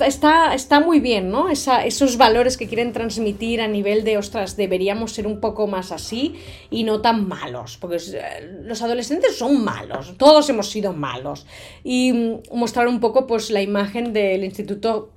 está, 0.00 0.54
está 0.54 0.80
muy 0.80 1.00
bien, 1.00 1.30
¿no? 1.30 1.48
esos 1.48 2.16
valores 2.16 2.56
que 2.56 2.66
quieren 2.66 2.92
transmitir 2.92 3.60
a 3.60 3.68
nivel 3.68 4.04
de, 4.04 4.18
ostras, 4.18 4.56
deberíamos 4.56 5.12
ser 5.12 5.26
un 5.26 5.40
poco 5.40 5.66
más 5.66 5.92
así 5.92 6.36
y 6.70 6.84
no 6.84 7.00
tan 7.00 7.28
malos, 7.28 7.76
porque 7.78 7.96
eh, 7.96 8.62
los 8.62 8.82
adolescentes 8.82 9.36
son 9.36 9.64
malos, 9.64 10.14
todos 10.16 10.48
hemos 10.50 10.68
sido 10.70 10.92
malos. 10.92 11.46
Y 11.84 12.12
mm, 12.12 12.56
mostrar 12.56 12.88
un 12.88 13.00
poco, 13.00 13.26
pues, 13.26 13.50
la 13.50 13.62
imagen 13.62 14.12
del 14.12 14.44
instituto 14.44 15.10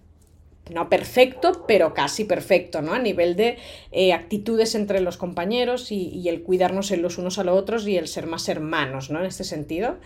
no 0.71 0.87
perfecto, 0.87 1.65
pero 1.67 1.93
casi 1.93 2.23
perfecto, 2.23 2.81
¿no? 2.81 2.93
A 2.93 2.99
nivel 2.99 3.35
de 3.35 3.57
eh, 3.91 4.13
actitudes 4.13 4.75
entre 4.75 5.01
los 5.01 5.17
compañeros 5.17 5.91
y, 5.91 6.27
el 6.29 6.41
cuidarnos 6.41 6.91
en 6.91 7.01
los 7.01 7.17
unos 7.17 7.37
a 7.37 7.43
los 7.43 7.57
otros 7.57 7.85
y 7.85 7.97
el 7.97 8.07
ser 8.07 8.27
más 8.27 8.47
hermanos, 8.47 9.09
¿no? 9.09 9.19
En 9.19 9.25
este 9.25 9.43
sentido. 9.43 9.97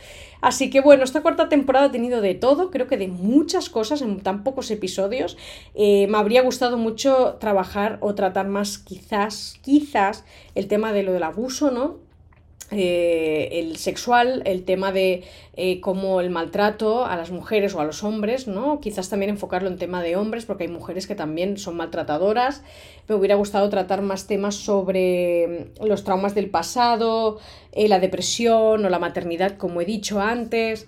Así 0.42 0.70
que 0.72 0.82
bueno, 0.82 1.04
esta 1.04 1.22
cuarta 1.22 1.48
temporada 1.48 1.88
ha 1.88 1.92
tenido 1.92 2.22
de 2.22 2.34
todo, 2.34 2.72
creo 2.72 2.88
que 2.88 2.98
de 2.98 3.08
muchas 3.08 3.70
cosas 3.70 4.02
en 4.02 4.20
tan 4.22 4.44
pocos 4.44 4.72
episodios. 4.72 5.38
Eh, 5.76 6.08
me 6.08 6.18
habría 6.18 6.42
gustado 6.42 6.78
mucho 6.78 7.38
trabajar 7.40 8.00
o 8.02 8.16
tratar 8.16 8.48
más 8.48 8.80
quizás, 8.80 9.60
quizás, 9.62 10.26
el 10.56 10.68
tema 10.68 10.92
de 10.92 11.04
lo 11.04 11.14
del 11.14 11.24
abuso, 11.24 11.70
¿no? 11.70 12.07
Eh, 12.70 13.48
el 13.60 13.78
sexual, 13.78 14.42
el 14.44 14.66
tema 14.66 14.92
de 14.92 15.24
eh, 15.56 15.80
cómo 15.80 16.20
el 16.20 16.30
maltrato 16.30 17.06
a 17.06 17.16
las 17.16 17.32
mujeres 17.32 17.74
o 17.74 17.80
a 17.80 17.86
los 17.86 18.04
hombres, 18.04 18.46
¿no? 18.46 18.82
Quizás 18.82 19.10
también 19.10 19.30
enfocarlo 19.30 19.70
en 19.70 19.78
tema 19.78 20.04
de 20.04 20.18
hombres, 20.18 20.46
porque 20.46 20.66
hay 20.66 20.70
mujeres 20.70 21.08
que 21.08 21.16
también 21.16 21.58
son 21.58 21.78
maltratadoras. 21.78 22.64
Me 23.08 23.16
hubiera 23.16 23.36
gustado 23.36 23.70
tratar 23.70 24.02
más 24.02 24.28
temas 24.28 24.56
sobre 24.56 25.70
mm, 25.80 25.86
los 25.86 26.04
traumas 26.04 26.36
del 26.36 26.50
pasado, 26.50 27.40
eh, 27.72 27.88
la 27.88 28.00
depresión 28.00 28.84
o 28.84 28.90
la 28.90 29.00
maternidad, 29.00 29.56
como 29.56 29.80
he 29.80 29.86
dicho 29.86 30.20
antes. 30.20 30.88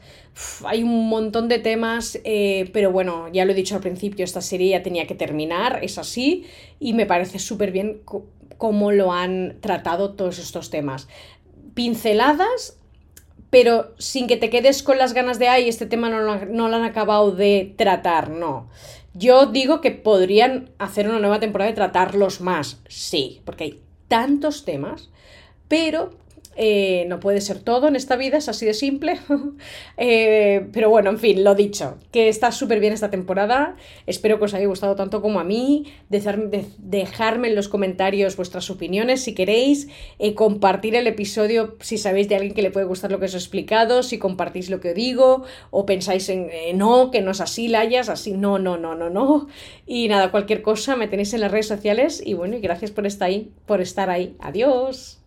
hay 0.65 0.83
un 0.83 1.07
montón 1.07 1.47
de 1.47 1.59
temas, 1.59 2.19
pero 2.73 2.91
bueno, 2.91 3.27
ya 3.31 3.45
lo 3.45 3.51
he 3.51 3.55
dicho 3.55 3.75
al 3.75 3.81
principio, 3.81 4.23
esta 4.23 4.41
serie 4.41 4.69
ya 4.69 4.83
tenía 4.83 5.05
que 5.07 5.15
terminar, 5.15 5.79
es 5.83 5.97
así, 5.97 6.45
y 6.79 6.93
me 6.93 7.05
parece 7.05 7.39
súper 7.39 7.71
bien 7.71 8.01
cómo 8.57 8.91
lo 8.91 9.11
han 9.11 9.57
tratado 9.61 10.11
todos 10.11 10.39
estos 10.39 10.69
temas 10.69 11.07
pinceladas, 11.73 12.77
pero 13.49 13.93
sin 13.97 14.27
que 14.27 14.38
te 14.38 14.49
quedes 14.49 14.84
con 14.84 14.97
las 14.97 15.13
ganas 15.13 15.39
de, 15.39 15.47
ay, 15.47 15.69
este 15.69 15.86
tema 15.86 16.10
no 16.10 16.19
lo, 16.19 16.45
no 16.45 16.69
lo 16.69 16.75
han 16.75 16.84
acabado 16.84 17.32
de 17.32 17.73
tratar, 17.77 18.29
no. 18.29 18.69
Yo 19.13 19.47
digo 19.47 19.82
que 19.82 19.91
podrían 19.91 20.69
hacer 20.77 21.10
una 21.10 21.19
nueva 21.19 21.39
temporada 21.39 21.71
y 21.71 21.75
tratarlos 21.75 22.41
más, 22.41 22.82
sí, 22.88 23.41
porque 23.43 23.63
hay 23.63 23.82
tantos 24.08 24.65
temas, 24.65 25.10
pero 25.67 26.12
eh, 26.62 27.06
no 27.08 27.22
puede 27.22 27.39
ser 27.39 27.60
todo 27.60 27.88
en 27.88 27.95
esta 27.95 28.17
vida, 28.17 28.36
es 28.36 28.50
así 28.50 28.65
de 28.65 28.74
simple. 28.74 29.17
Eh, 30.02 30.67
pero 30.72 30.89
bueno, 30.89 31.10
en 31.10 31.19
fin, 31.19 31.43
lo 31.43 31.56
dicho, 31.56 31.98
que 32.12 32.30
está 32.30 32.52
súper 32.52 32.80
bien 32.80 32.93
esta 32.93 33.10
temporada. 33.10 33.76
Espero 34.08 34.39
que 34.39 34.45
os 34.45 34.54
haya 34.54 34.65
gustado 34.65 34.95
tanto 34.95 35.22
como 35.22 35.39
a 35.39 35.43
mí. 35.43 35.86
dejarme 36.10 37.48
en 37.48 37.56
los 37.56 37.67
comentarios 37.67 38.38
vuestras 38.38 38.69
opiniones 38.69 39.22
si 39.22 39.36
queréis. 39.36 39.89
Eh, 40.17 40.36
compartir 40.36 40.95
el 40.95 41.08
episodio 41.08 41.76
si 41.82 41.98
sabéis 41.98 42.30
de 42.30 42.36
alguien 42.36 42.54
que 42.54 42.62
le 42.62 42.72
puede 42.72 42.86
gustar 42.86 43.12
lo 43.12 43.19
que 43.19 43.26
os 43.26 43.34
he 43.34 43.38
explicado. 43.38 44.04
Si 44.04 44.17
compartís 44.17 44.69
lo 44.69 44.80
que 44.80 44.89
os 44.89 44.95
digo. 44.95 45.43
O 45.72 45.86
pensáis 45.86 46.30
en 46.30 46.50
no, 46.76 47.12
que 47.12 47.22
no 47.22 47.32
es 47.32 47.41
así, 47.41 47.67
Layas, 47.67 48.10
así. 48.10 48.34
No, 48.34 48.58
no, 48.60 48.78
no, 48.78 48.95
no, 48.95 49.10
no. 49.10 49.48
Y 49.86 50.08
nada, 50.08 50.32
cualquier 50.32 50.62
cosa 50.62 50.95
me 50.95 51.08
tenéis 51.08 51.34
en 51.34 51.41
las 51.41 51.52
redes 51.52 51.67
sociales. 51.67 52.22
Y 52.26 52.34
bueno, 52.34 52.56
y 52.58 52.62
gracias 52.62 52.91
por 52.91 53.06
estar 53.06 53.28
ahí. 53.28 53.52
Por 53.65 53.82
estar 53.82 54.10
ahí. 54.10 54.36
Adiós. 54.39 55.19